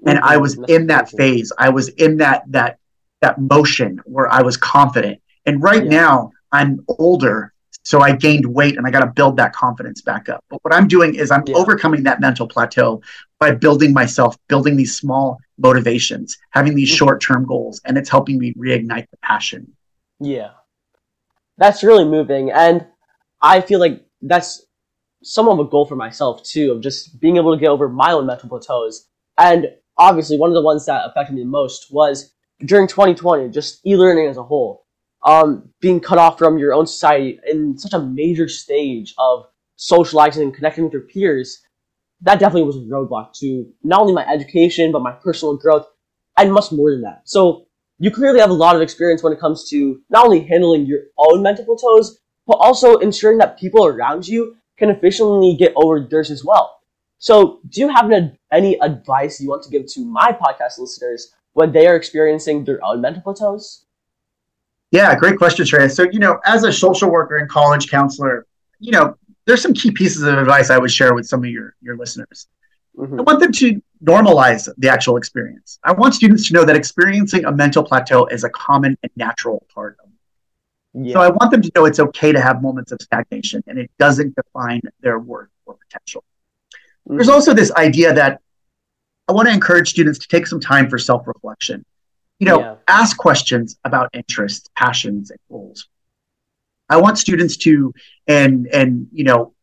And 0.06 0.18
I 0.20 0.38
was 0.38 0.58
in 0.68 0.87
that 0.87 1.11
phase. 1.11 1.52
I 1.58 1.68
was 1.68 1.88
in 1.88 2.16
that 2.18 2.44
that 2.48 2.78
that 3.20 3.38
motion 3.38 4.00
where 4.04 4.28
I 4.32 4.42
was 4.42 4.56
confident. 4.56 5.20
And 5.44 5.62
right 5.62 5.82
yeah. 5.84 5.90
now 5.90 6.30
I'm 6.52 6.84
older, 6.98 7.52
so 7.82 8.00
I 8.00 8.12
gained 8.12 8.46
weight 8.46 8.78
and 8.78 8.87
I 8.87 8.90
got 8.90 9.00
to 9.00 9.08
build 9.08 9.37
that 9.38 9.52
confidence 9.52 10.00
back 10.00 10.28
up. 10.28 10.42
But 10.48 10.61
what 10.62 10.72
I'm 10.72 10.87
doing 10.87 11.16
is 11.16 11.30
I'm 11.32 11.42
yeah. 11.46 11.56
overcoming 11.56 12.04
that 12.04 12.20
mental 12.20 12.46
plateau 12.46 13.02
by 13.40 13.50
building 13.50 13.92
myself, 13.92 14.37
building 14.48 14.76
these 14.76 14.96
small 14.96 15.38
motivations, 15.58 16.38
having 16.50 16.76
these 16.76 16.88
mm-hmm. 16.88 16.96
short-term 16.96 17.44
goals, 17.44 17.80
and 17.84 17.98
it's 17.98 18.08
helping 18.08 18.38
me 18.38 18.54
reignite 18.54 19.11
the 19.11 19.16
passion. 19.18 19.72
Yeah 20.20 20.50
that's 21.58 21.82
really 21.82 22.04
moving. 22.04 22.50
And 22.50 22.86
I 23.42 23.60
feel 23.60 23.80
like 23.80 24.04
that's 24.22 24.64
somewhat 25.22 25.54
of 25.54 25.66
a 25.66 25.70
goal 25.70 25.86
for 25.86 25.96
myself 25.96 26.42
too, 26.44 26.72
of 26.72 26.82
just 26.82 27.20
being 27.20 27.36
able 27.36 27.54
to 27.54 27.60
get 27.60 27.68
over 27.68 27.88
my 27.88 28.12
own 28.12 28.26
mental 28.26 28.48
plateaus. 28.48 29.06
And 29.36 29.68
obviously, 29.96 30.38
one 30.38 30.50
of 30.50 30.54
the 30.54 30.62
ones 30.62 30.86
that 30.86 31.04
affected 31.06 31.34
me 31.34 31.42
the 31.42 31.48
most 31.48 31.88
was 31.90 32.32
during 32.64 32.88
2020, 32.88 33.50
just 33.50 33.84
e-learning 33.86 34.28
as 34.28 34.36
a 34.36 34.42
whole. 34.42 34.84
Um, 35.24 35.68
being 35.80 36.00
cut 36.00 36.18
off 36.18 36.38
from 36.38 36.58
your 36.58 36.72
own 36.72 36.86
society 36.86 37.40
in 37.46 37.76
such 37.76 37.92
a 37.92 37.98
major 37.98 38.48
stage 38.48 39.14
of 39.18 39.46
socializing 39.76 40.42
and 40.42 40.54
connecting 40.54 40.84
with 40.84 40.92
your 40.92 41.02
peers, 41.02 41.60
that 42.20 42.38
definitely 42.38 42.62
was 42.62 42.76
a 42.76 42.80
roadblock 42.80 43.32
to 43.34 43.66
not 43.82 44.00
only 44.00 44.12
my 44.12 44.26
education, 44.26 44.92
but 44.92 45.02
my 45.02 45.12
personal 45.12 45.56
growth, 45.56 45.86
and 46.36 46.52
much 46.52 46.70
more 46.70 46.92
than 46.92 47.02
that. 47.02 47.22
So 47.24 47.67
you 47.98 48.11
clearly 48.11 48.40
have 48.40 48.50
a 48.50 48.54
lot 48.54 48.76
of 48.76 48.82
experience 48.82 49.22
when 49.22 49.32
it 49.32 49.40
comes 49.40 49.68
to 49.70 50.00
not 50.11 50.24
only 50.24 50.40
handling 50.40 50.87
your 50.87 51.00
own 51.18 51.42
mental 51.42 51.64
plateaus, 51.64 52.20
but 52.46 52.54
also 52.54 52.96
ensuring 52.98 53.38
that 53.38 53.58
people 53.58 53.84
around 53.84 54.26
you 54.26 54.56
can 54.76 54.90
efficiently 54.90 55.56
get 55.56 55.72
over 55.76 56.00
theirs 56.00 56.30
as 56.30 56.44
well. 56.44 56.80
So, 57.18 57.61
do 57.68 57.80
you 57.80 57.88
have 57.88 58.11
an, 58.11 58.38
any 58.52 58.78
advice 58.80 59.40
you 59.40 59.48
want 59.48 59.64
to 59.64 59.70
give 59.70 59.87
to 59.87 60.04
my 60.04 60.32
podcast 60.32 60.78
listeners 60.78 61.34
when 61.54 61.72
they 61.72 61.88
are 61.88 61.96
experiencing 61.96 62.64
their 62.64 62.78
own 62.84 63.00
mental 63.00 63.22
plateaus? 63.22 63.84
Yeah, 64.92 65.14
great 65.16 65.37
question, 65.37 65.66
Trey. 65.66 65.88
So, 65.88 66.04
you 66.04 66.20
know, 66.20 66.38
as 66.44 66.64
a 66.64 66.72
social 66.72 67.11
worker 67.11 67.37
and 67.37 67.48
college 67.48 67.90
counselor, 67.90 68.46
you 68.78 68.92
know, 68.92 69.16
there's 69.46 69.61
some 69.61 69.74
key 69.74 69.90
pieces 69.90 70.22
of 70.22 70.38
advice 70.38 70.70
I 70.70 70.78
would 70.78 70.92
share 70.92 71.14
with 71.14 71.26
some 71.26 71.42
of 71.42 71.50
your 71.50 71.74
your 71.82 71.96
listeners. 71.96 72.46
Mm-hmm. 72.96 73.18
I 73.18 73.22
want 73.22 73.40
them 73.40 73.52
to 73.52 73.82
normalize 74.04 74.68
the 74.78 74.88
actual 74.88 75.16
experience. 75.16 75.78
I 75.82 75.92
want 75.92 76.14
students 76.14 76.48
to 76.48 76.54
know 76.54 76.64
that 76.64 76.76
experiencing 76.76 77.44
a 77.44 77.52
mental 77.52 77.82
plateau 77.82 78.26
is 78.26 78.44
a 78.44 78.50
common 78.50 78.96
and 79.02 79.12
natural 79.16 79.66
part 79.74 79.96
of 80.02 80.11
it. 80.11 81.08
Yeah. 81.08 81.14
So 81.14 81.20
I 81.20 81.28
want 81.28 81.50
them 81.50 81.62
to 81.62 81.70
know 81.74 81.84
it's 81.84 82.00
okay 82.00 82.32
to 82.32 82.40
have 82.40 82.62
moments 82.62 82.92
of 82.92 83.00
stagnation 83.02 83.62
and 83.66 83.78
it 83.78 83.90
doesn't 83.98 84.34
define 84.34 84.80
their 85.00 85.18
worth 85.18 85.50
or 85.66 85.74
potential. 85.74 86.24
Mm-hmm. 87.08 87.16
There's 87.16 87.28
also 87.28 87.54
this 87.54 87.72
idea 87.72 88.14
that 88.14 88.40
I 89.28 89.32
want 89.32 89.48
to 89.48 89.54
encourage 89.54 89.90
students 89.90 90.18
to 90.20 90.28
take 90.28 90.46
some 90.46 90.61
time 90.61 90.88
for 90.88 90.98
self 90.98 91.26
reflection. 91.26 91.84
You 92.38 92.46
know, 92.46 92.61
yeah. 92.61 92.74
ask 92.87 93.16
questions 93.16 93.78
about 93.84 94.11
interests, 94.12 94.68
passions, 94.76 95.30
and 95.30 95.40
goals. 95.50 95.88
I 96.88 96.96
want 96.96 97.18
students 97.18 97.56
to, 97.58 97.92
and 98.26 98.66
and 98.68 99.08
you 99.12 99.24
know, 99.24 99.54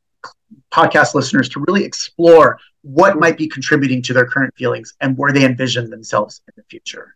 podcast 0.71 1.13
listeners 1.13 1.49
to 1.49 1.63
really 1.67 1.83
explore 1.83 2.59
what 2.81 3.17
might 3.17 3.37
be 3.37 3.47
contributing 3.47 4.01
to 4.03 4.13
their 4.13 4.25
current 4.25 4.53
feelings 4.55 4.93
and 5.01 5.17
where 5.17 5.31
they 5.31 5.45
envision 5.45 5.89
themselves 5.89 6.41
in 6.47 6.53
the 6.55 6.63
future. 6.69 7.15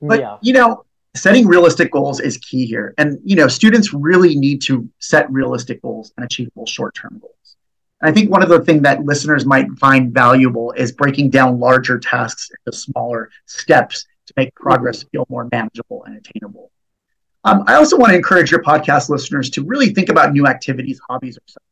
But 0.00 0.20
yeah. 0.20 0.38
you 0.40 0.52
know, 0.52 0.84
setting 1.14 1.46
realistic 1.46 1.92
goals 1.92 2.20
is 2.20 2.38
key 2.38 2.66
here. 2.66 2.94
And 2.98 3.18
you 3.24 3.36
know, 3.36 3.48
students 3.48 3.92
really 3.92 4.34
need 4.34 4.62
to 4.62 4.88
set 4.98 5.30
realistic 5.30 5.82
goals 5.82 6.12
and 6.16 6.24
achievable 6.24 6.66
short-term 6.66 7.18
goals. 7.20 7.56
And 8.00 8.10
I 8.10 8.12
think 8.12 8.30
one 8.30 8.42
of 8.42 8.48
the 8.48 8.60
things 8.60 8.82
that 8.82 9.04
listeners 9.04 9.44
might 9.44 9.70
find 9.78 10.12
valuable 10.12 10.72
is 10.72 10.92
breaking 10.92 11.30
down 11.30 11.58
larger 11.58 11.98
tasks 11.98 12.50
into 12.50 12.76
smaller 12.76 13.30
steps 13.46 14.06
to 14.26 14.34
make 14.36 14.54
progress 14.54 15.02
feel 15.02 15.26
more 15.28 15.48
manageable 15.52 16.04
and 16.04 16.16
attainable. 16.16 16.70
Um, 17.44 17.64
I 17.66 17.74
also 17.74 17.96
want 17.96 18.10
to 18.10 18.16
encourage 18.16 18.50
your 18.50 18.62
podcast 18.62 19.08
listeners 19.08 19.50
to 19.50 19.64
really 19.64 19.90
think 19.90 20.08
about 20.08 20.32
new 20.32 20.46
activities, 20.46 21.00
hobbies, 21.08 21.36
or 21.38 21.42
subjects. 21.46 21.69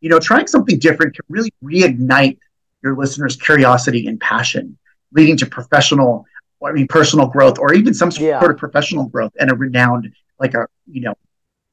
You 0.00 0.10
know, 0.10 0.18
trying 0.18 0.46
something 0.46 0.78
different 0.78 1.14
can 1.14 1.24
really 1.28 1.52
reignite 1.62 2.38
your 2.82 2.96
listeners' 2.96 3.36
curiosity 3.36 4.06
and 4.06 4.20
passion, 4.20 4.78
leading 5.12 5.36
to 5.38 5.46
professional, 5.46 6.24
I 6.64 6.72
mean, 6.72 6.86
personal 6.86 7.26
growth, 7.26 7.58
or 7.58 7.74
even 7.74 7.94
some 7.94 8.10
yeah. 8.12 8.38
sort 8.38 8.52
of 8.52 8.58
professional 8.58 9.06
growth 9.06 9.32
and 9.40 9.50
a 9.50 9.54
renowned, 9.54 10.12
like 10.38 10.54
a, 10.54 10.66
you 10.86 11.00
know, 11.00 11.14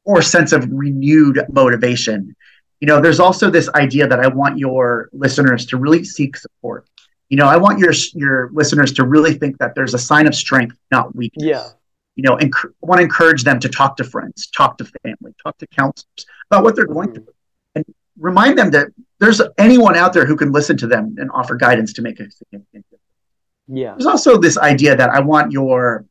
or 0.03 0.21
sense 0.21 0.51
of 0.51 0.67
renewed 0.71 1.43
motivation. 1.49 2.35
You 2.79 2.87
know, 2.87 3.01
there's 3.01 3.19
also 3.19 3.49
this 3.49 3.69
idea 3.69 4.07
that 4.07 4.19
I 4.19 4.27
want 4.27 4.57
your 4.57 5.09
listeners 5.13 5.65
to 5.67 5.77
really 5.77 6.03
seek 6.03 6.37
support. 6.37 6.87
You 7.29 7.37
know, 7.37 7.47
I 7.47 7.57
want 7.57 7.79
your 7.79 7.93
your 8.13 8.49
listeners 8.53 8.93
to 8.93 9.05
really 9.05 9.33
think 9.33 9.57
that 9.57 9.73
there's 9.75 9.93
a 9.93 9.99
sign 9.99 10.27
of 10.27 10.35
strength, 10.35 10.77
not 10.91 11.15
weakness. 11.15 11.47
Yeah. 11.47 11.69
You 12.15 12.23
know, 12.23 12.37
and 12.37 12.53
enc- 12.53 12.71
want 12.81 12.99
to 12.99 13.03
encourage 13.03 13.43
them 13.43 13.59
to 13.59 13.69
talk 13.69 13.97
to 13.97 14.03
friends, 14.03 14.47
talk 14.47 14.77
to 14.77 14.85
family, 15.03 15.33
talk 15.43 15.57
to 15.57 15.67
counselors 15.67 16.25
about 16.49 16.63
what 16.63 16.75
they're 16.75 16.85
going 16.85 17.09
mm-hmm. 17.09 17.23
through, 17.23 17.33
remind 18.17 18.57
them 18.57 18.71
that 18.71 18.87
there's 19.19 19.41
anyone 19.57 19.95
out 19.95 20.13
there 20.13 20.25
who 20.25 20.35
can 20.35 20.51
listen 20.51 20.77
to 20.77 20.87
them 20.87 21.15
and 21.17 21.29
offer 21.31 21.55
guidance 21.55 21.93
to 21.93 22.01
make 22.01 22.19
a 22.19 22.29
significant 22.29 22.85
difference. 22.85 23.03
Yeah. 23.67 23.91
There's 23.91 24.05
also 24.05 24.37
this 24.37 24.57
idea 24.57 24.95
that 24.95 25.09
I 25.09 25.19
want 25.19 25.51
your, 25.51 26.05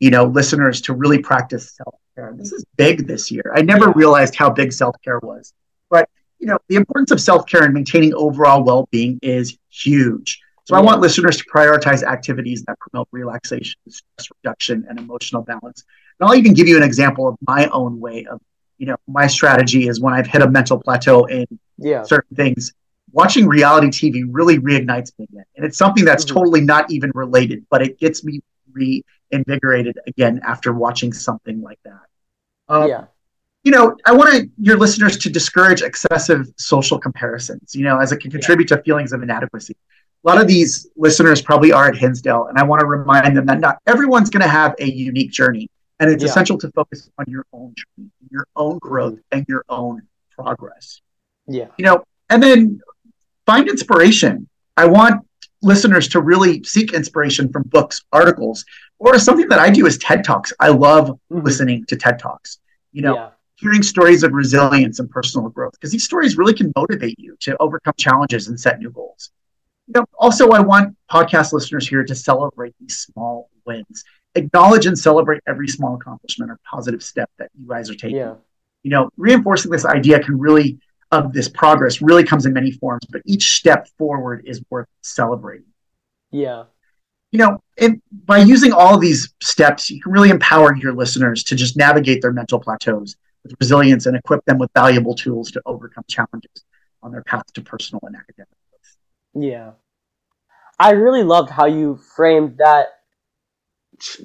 you 0.00 0.10
know, 0.10 0.24
listeners 0.24 0.80
to 0.82 0.92
really 0.92 1.18
practice 1.18 1.74
self-care. 1.76 2.34
This 2.36 2.52
is 2.52 2.64
big 2.76 3.06
this 3.06 3.30
year. 3.30 3.52
I 3.54 3.62
never 3.62 3.90
realized 3.92 4.34
how 4.34 4.50
big 4.50 4.72
self-care 4.72 5.20
was. 5.20 5.52
But, 5.90 6.08
you 6.38 6.46
know, 6.46 6.58
the 6.68 6.76
importance 6.76 7.10
of 7.10 7.20
self-care 7.20 7.62
and 7.62 7.72
maintaining 7.72 8.14
overall 8.14 8.62
well-being 8.64 9.18
is 9.22 9.56
huge. 9.70 10.40
So 10.64 10.74
yeah. 10.74 10.80
I 10.80 10.82
want 10.84 11.00
listeners 11.00 11.36
to 11.38 11.44
prioritize 11.44 12.02
activities 12.02 12.64
that 12.64 12.78
promote 12.78 13.08
relaxation, 13.12 13.78
stress 13.88 14.28
reduction, 14.42 14.86
and 14.88 14.98
emotional 14.98 15.42
balance. 15.42 15.84
And 16.18 16.28
I'll 16.28 16.34
even 16.36 16.54
give 16.54 16.68
you 16.68 16.76
an 16.76 16.82
example 16.82 17.28
of 17.28 17.36
my 17.46 17.66
own 17.68 18.00
way 18.00 18.26
of, 18.26 18.40
you 18.78 18.86
know, 18.86 18.96
my 19.06 19.26
strategy 19.26 19.88
is 19.88 20.00
when 20.00 20.14
I've 20.14 20.26
hit 20.26 20.42
a 20.42 20.50
mental 20.50 20.78
plateau 20.78 21.24
in 21.24 21.46
yeah. 21.78 22.02
certain 22.02 22.36
things, 22.36 22.72
watching 23.12 23.46
reality 23.46 23.88
TV 23.88 24.24
really 24.28 24.58
reignites 24.58 25.12
me 25.18 25.26
again. 25.30 25.44
And 25.56 25.64
it's 25.64 25.78
something 25.78 26.04
that's 26.04 26.24
mm-hmm. 26.24 26.34
totally 26.34 26.60
not 26.60 26.90
even 26.90 27.12
related, 27.14 27.64
but 27.70 27.82
it 27.82 27.98
gets 27.98 28.24
me 28.24 28.40
reinvigorated 28.72 29.98
again 30.06 30.40
after 30.44 30.72
watching 30.72 31.12
something 31.12 31.62
like 31.62 31.78
that. 31.84 32.00
Um, 32.68 32.88
yeah. 32.88 33.04
You 33.62 33.72
know, 33.72 33.96
I 34.04 34.12
want 34.12 34.50
your 34.58 34.76
listeners 34.76 35.16
to 35.18 35.30
discourage 35.30 35.80
excessive 35.80 36.48
social 36.58 36.98
comparisons, 36.98 37.74
you 37.74 37.84
know, 37.84 37.98
as 37.98 38.12
it 38.12 38.18
can 38.18 38.30
contribute 38.30 38.70
yeah. 38.70 38.76
to 38.76 38.82
feelings 38.82 39.12
of 39.12 39.22
inadequacy. 39.22 39.74
A 40.24 40.28
lot 40.28 40.40
of 40.40 40.46
these 40.46 40.88
listeners 40.96 41.40
probably 41.40 41.72
are 41.72 41.86
at 41.86 41.96
Hinsdale, 41.96 42.46
and 42.46 42.58
I 42.58 42.62
want 42.64 42.80
to 42.80 42.86
remind 42.86 43.36
them 43.36 43.46
that 43.46 43.60
not 43.60 43.78
everyone's 43.86 44.30
going 44.30 44.42
to 44.42 44.48
have 44.48 44.74
a 44.80 44.90
unique 44.90 45.30
journey. 45.30 45.70
And 46.00 46.10
it's 46.10 46.22
yeah. 46.22 46.30
essential 46.30 46.58
to 46.58 46.70
focus 46.72 47.10
on 47.18 47.26
your 47.28 47.46
own 47.52 47.74
journey, 47.76 48.10
your 48.30 48.46
own 48.56 48.78
growth, 48.78 49.20
and 49.30 49.44
your 49.48 49.64
own 49.68 50.02
progress. 50.30 51.00
Yeah. 51.46 51.68
You 51.78 51.84
know, 51.84 52.04
and 52.30 52.42
then 52.42 52.80
find 53.46 53.68
inspiration. 53.68 54.48
I 54.76 54.86
want 54.86 55.24
listeners 55.62 56.08
to 56.08 56.20
really 56.20 56.62
seek 56.64 56.92
inspiration 56.92 57.50
from 57.50 57.62
books, 57.64 58.04
articles, 58.12 58.64
or 58.98 59.18
something 59.18 59.48
that 59.48 59.58
I 59.58 59.70
do 59.70 59.86
is 59.86 59.98
TED 59.98 60.24
Talks. 60.24 60.52
I 60.60 60.68
love 60.68 61.08
mm-hmm. 61.08 61.40
listening 61.40 61.84
to 61.86 61.96
TED 61.96 62.18
Talks. 62.18 62.58
You 62.92 63.02
know, 63.02 63.14
yeah. 63.14 63.30
hearing 63.56 63.82
stories 63.82 64.22
of 64.22 64.32
resilience 64.32 65.00
and 65.00 65.10
personal 65.10 65.48
growth 65.48 65.72
because 65.72 65.90
these 65.90 66.04
stories 66.04 66.36
really 66.36 66.54
can 66.54 66.72
motivate 66.76 67.18
you 67.18 67.36
to 67.40 67.56
overcome 67.60 67.94
challenges 67.96 68.48
and 68.48 68.58
set 68.58 68.78
new 68.78 68.90
goals. 68.90 69.30
You 69.86 69.94
know, 70.00 70.06
also, 70.18 70.50
I 70.50 70.60
want 70.60 70.96
podcast 71.10 71.52
listeners 71.52 71.86
here 71.86 72.04
to 72.04 72.14
celebrate 72.14 72.74
these 72.80 72.98
small 72.98 73.50
wins, 73.66 74.04
acknowledge 74.34 74.86
and 74.86 74.98
celebrate 74.98 75.42
every 75.46 75.68
small 75.68 75.94
accomplishment 75.94 76.50
or 76.50 76.58
positive 76.68 77.02
step 77.02 77.30
that 77.38 77.50
you 77.58 77.68
guys 77.68 77.90
are 77.90 77.94
taking. 77.94 78.16
Yeah. 78.16 78.34
You 78.82 78.90
know, 78.90 79.10
reinforcing 79.16 79.70
this 79.70 79.84
idea 79.84 80.22
can 80.22 80.38
really 80.38 80.78
of 81.10 81.32
this 81.32 81.48
progress 81.48 82.02
really 82.02 82.24
comes 82.24 82.44
in 82.44 82.52
many 82.52 82.72
forms, 82.72 83.04
but 83.10 83.22
each 83.24 83.56
step 83.56 83.88
forward 83.98 84.42
is 84.46 84.62
worth 84.68 84.88
celebrating. 85.02 85.66
Yeah. 86.30 86.64
You 87.30 87.38
know, 87.38 87.62
and 87.78 88.02
by 88.24 88.38
using 88.38 88.72
all 88.72 88.94
of 88.94 89.00
these 89.00 89.32
steps, 89.42 89.90
you 89.90 90.00
can 90.00 90.12
really 90.12 90.30
empower 90.30 90.76
your 90.76 90.92
listeners 90.92 91.44
to 91.44 91.56
just 91.56 91.76
navigate 91.76 92.20
their 92.22 92.32
mental 92.32 92.58
plateaus 92.58 93.16
with 93.42 93.54
resilience 93.60 94.06
and 94.06 94.16
equip 94.16 94.44
them 94.44 94.58
with 94.58 94.70
valuable 94.74 95.14
tools 95.14 95.50
to 95.52 95.62
overcome 95.66 96.04
challenges 96.08 96.64
on 97.02 97.12
their 97.12 97.22
path 97.22 97.44
to 97.52 97.60
personal 97.60 98.00
and 98.04 98.16
academic 98.16 98.48
growth. 98.70 98.96
Yeah. 99.34 99.72
I 100.78 100.92
really 100.92 101.22
loved 101.22 101.50
how 101.50 101.66
you 101.66 101.96
framed 102.16 102.58
that 102.58 102.86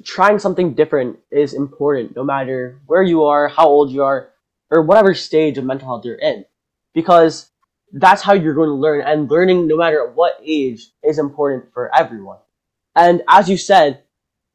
trying 0.04 0.38
something 0.38 0.74
different 0.74 1.18
is 1.30 1.54
important 1.54 2.16
no 2.16 2.24
matter 2.24 2.80
where 2.86 3.02
you 3.02 3.24
are, 3.24 3.48
how 3.48 3.66
old 3.66 3.90
you 3.90 4.02
are, 4.02 4.30
or 4.70 4.82
whatever 4.82 5.14
stage 5.14 5.58
of 5.58 5.64
mental 5.64 5.88
health 5.88 6.04
you're 6.04 6.16
in 6.16 6.44
because 6.94 7.50
that's 7.92 8.22
how 8.22 8.32
you're 8.32 8.54
going 8.54 8.68
to 8.68 8.74
learn 8.74 9.00
and 9.00 9.30
learning 9.30 9.66
no 9.66 9.76
matter 9.76 10.06
at 10.06 10.14
what 10.14 10.40
age 10.44 10.88
is 11.02 11.18
important 11.18 11.64
for 11.72 11.94
everyone. 11.94 12.38
And 12.94 13.22
as 13.28 13.48
you 13.48 13.56
said, 13.56 14.02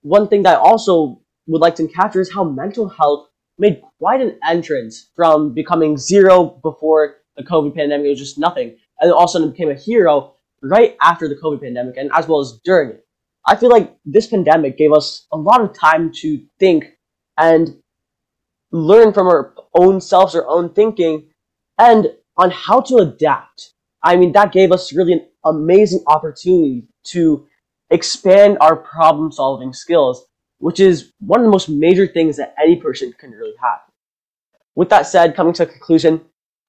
one 0.01 0.27
thing 0.27 0.43
that 0.43 0.57
I 0.57 0.59
also 0.59 1.21
would 1.47 1.61
like 1.61 1.75
to 1.75 1.87
capture 1.87 2.21
is 2.21 2.33
how 2.33 2.43
mental 2.43 2.87
health 2.87 3.29
made 3.57 3.81
quite 3.99 4.21
an 4.21 4.37
entrance 4.47 5.09
from 5.15 5.53
becoming 5.53 5.97
zero 5.97 6.59
before 6.61 7.17
the 7.37 7.43
COVID 7.43 7.75
pandemic, 7.75 8.07
it 8.07 8.09
was 8.11 8.19
just 8.19 8.37
nothing, 8.37 8.77
and 8.99 9.11
all 9.11 9.23
of 9.23 9.29
a 9.29 9.31
sudden 9.31 9.51
became 9.51 9.69
a 9.69 9.75
hero 9.75 10.35
right 10.61 10.95
after 11.01 11.27
the 11.27 11.35
COVID 11.35 11.61
pandemic 11.61 11.97
and 11.97 12.09
as 12.13 12.27
well 12.27 12.39
as 12.39 12.59
during 12.63 12.91
it. 12.91 13.04
I 13.47 13.55
feel 13.55 13.69
like 13.69 13.95
this 14.05 14.27
pandemic 14.27 14.77
gave 14.77 14.93
us 14.93 15.27
a 15.31 15.37
lot 15.37 15.61
of 15.61 15.77
time 15.77 16.11
to 16.21 16.43
think 16.59 16.85
and 17.37 17.77
learn 18.71 19.13
from 19.13 19.27
our 19.27 19.53
own 19.73 20.01
selves, 20.01 20.35
our 20.35 20.47
own 20.47 20.73
thinking, 20.73 21.29
and 21.77 22.07
on 22.37 22.51
how 22.51 22.81
to 22.81 22.97
adapt. 22.97 23.73
I 24.03 24.15
mean, 24.17 24.31
that 24.33 24.51
gave 24.51 24.71
us 24.71 24.93
really 24.93 25.13
an 25.13 25.27
amazing 25.45 26.03
opportunity 26.07 26.87
to 27.05 27.47
expand 27.89 28.57
our 28.61 28.75
problem 28.75 29.31
solving 29.31 29.73
skills, 29.73 30.25
which 30.59 30.79
is 30.79 31.11
one 31.19 31.39
of 31.39 31.45
the 31.45 31.51
most 31.51 31.69
major 31.69 32.07
things 32.07 32.37
that 32.37 32.55
any 32.61 32.75
person 32.75 33.13
can 33.17 33.31
really 33.31 33.55
have. 33.61 33.79
With 34.75 34.89
that 34.89 35.07
said, 35.07 35.35
coming 35.35 35.53
to 35.53 35.63
a 35.63 35.67
conclusion, 35.67 36.21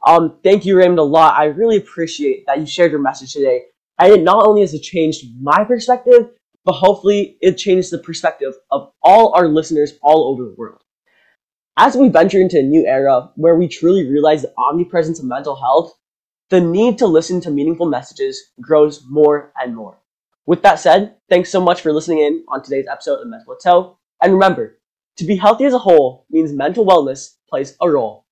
um, 0.06 0.38
thank 0.44 0.64
you, 0.64 0.76
Raymond, 0.76 0.98
a 0.98 1.02
lot. 1.02 1.38
I 1.38 1.46
really 1.46 1.76
appreciate 1.78 2.44
that 2.46 2.60
you 2.60 2.66
shared 2.66 2.92
your 2.92 3.00
message 3.00 3.32
today. 3.32 3.62
And 3.98 4.12
it 4.12 4.22
not 4.22 4.46
only 4.46 4.60
has 4.60 4.74
it 4.74 4.82
changed 4.82 5.24
my 5.40 5.64
perspective, 5.64 6.30
but 6.66 6.72
hopefully 6.72 7.38
it 7.40 7.56
changes 7.56 7.90
the 7.90 7.98
perspective 7.98 8.52
of 8.72 8.90
all 9.00 9.32
our 9.34 9.46
listeners 9.46 9.94
all 10.02 10.24
over 10.28 10.44
the 10.44 10.54
world. 10.58 10.82
As 11.78 11.96
we 11.96 12.08
venture 12.08 12.40
into 12.40 12.58
a 12.58 12.62
new 12.62 12.84
era 12.84 13.30
where 13.36 13.54
we 13.54 13.68
truly 13.68 14.10
realize 14.10 14.42
the 14.42 14.52
omnipresence 14.58 15.20
of 15.20 15.26
mental 15.26 15.54
health, 15.54 15.94
the 16.50 16.60
need 16.60 16.98
to 16.98 17.06
listen 17.06 17.40
to 17.42 17.50
meaningful 17.50 17.86
messages 17.86 18.50
grows 18.60 19.04
more 19.08 19.52
and 19.62 19.76
more. 19.76 19.98
With 20.44 20.62
that 20.62 20.80
said, 20.80 21.14
thanks 21.28 21.50
so 21.50 21.60
much 21.60 21.82
for 21.82 21.92
listening 21.92 22.18
in 22.18 22.44
on 22.48 22.62
today's 22.62 22.86
episode 22.90 23.20
of 23.20 23.28
Mental 23.28 23.46
Plateau. 23.46 23.98
And 24.20 24.32
remember, 24.32 24.78
to 25.18 25.24
be 25.24 25.36
healthy 25.36 25.66
as 25.66 25.72
a 25.72 25.78
whole 25.78 26.26
means 26.30 26.52
mental 26.52 26.84
wellness 26.84 27.36
plays 27.48 27.76
a 27.80 27.88
role. 27.88 28.25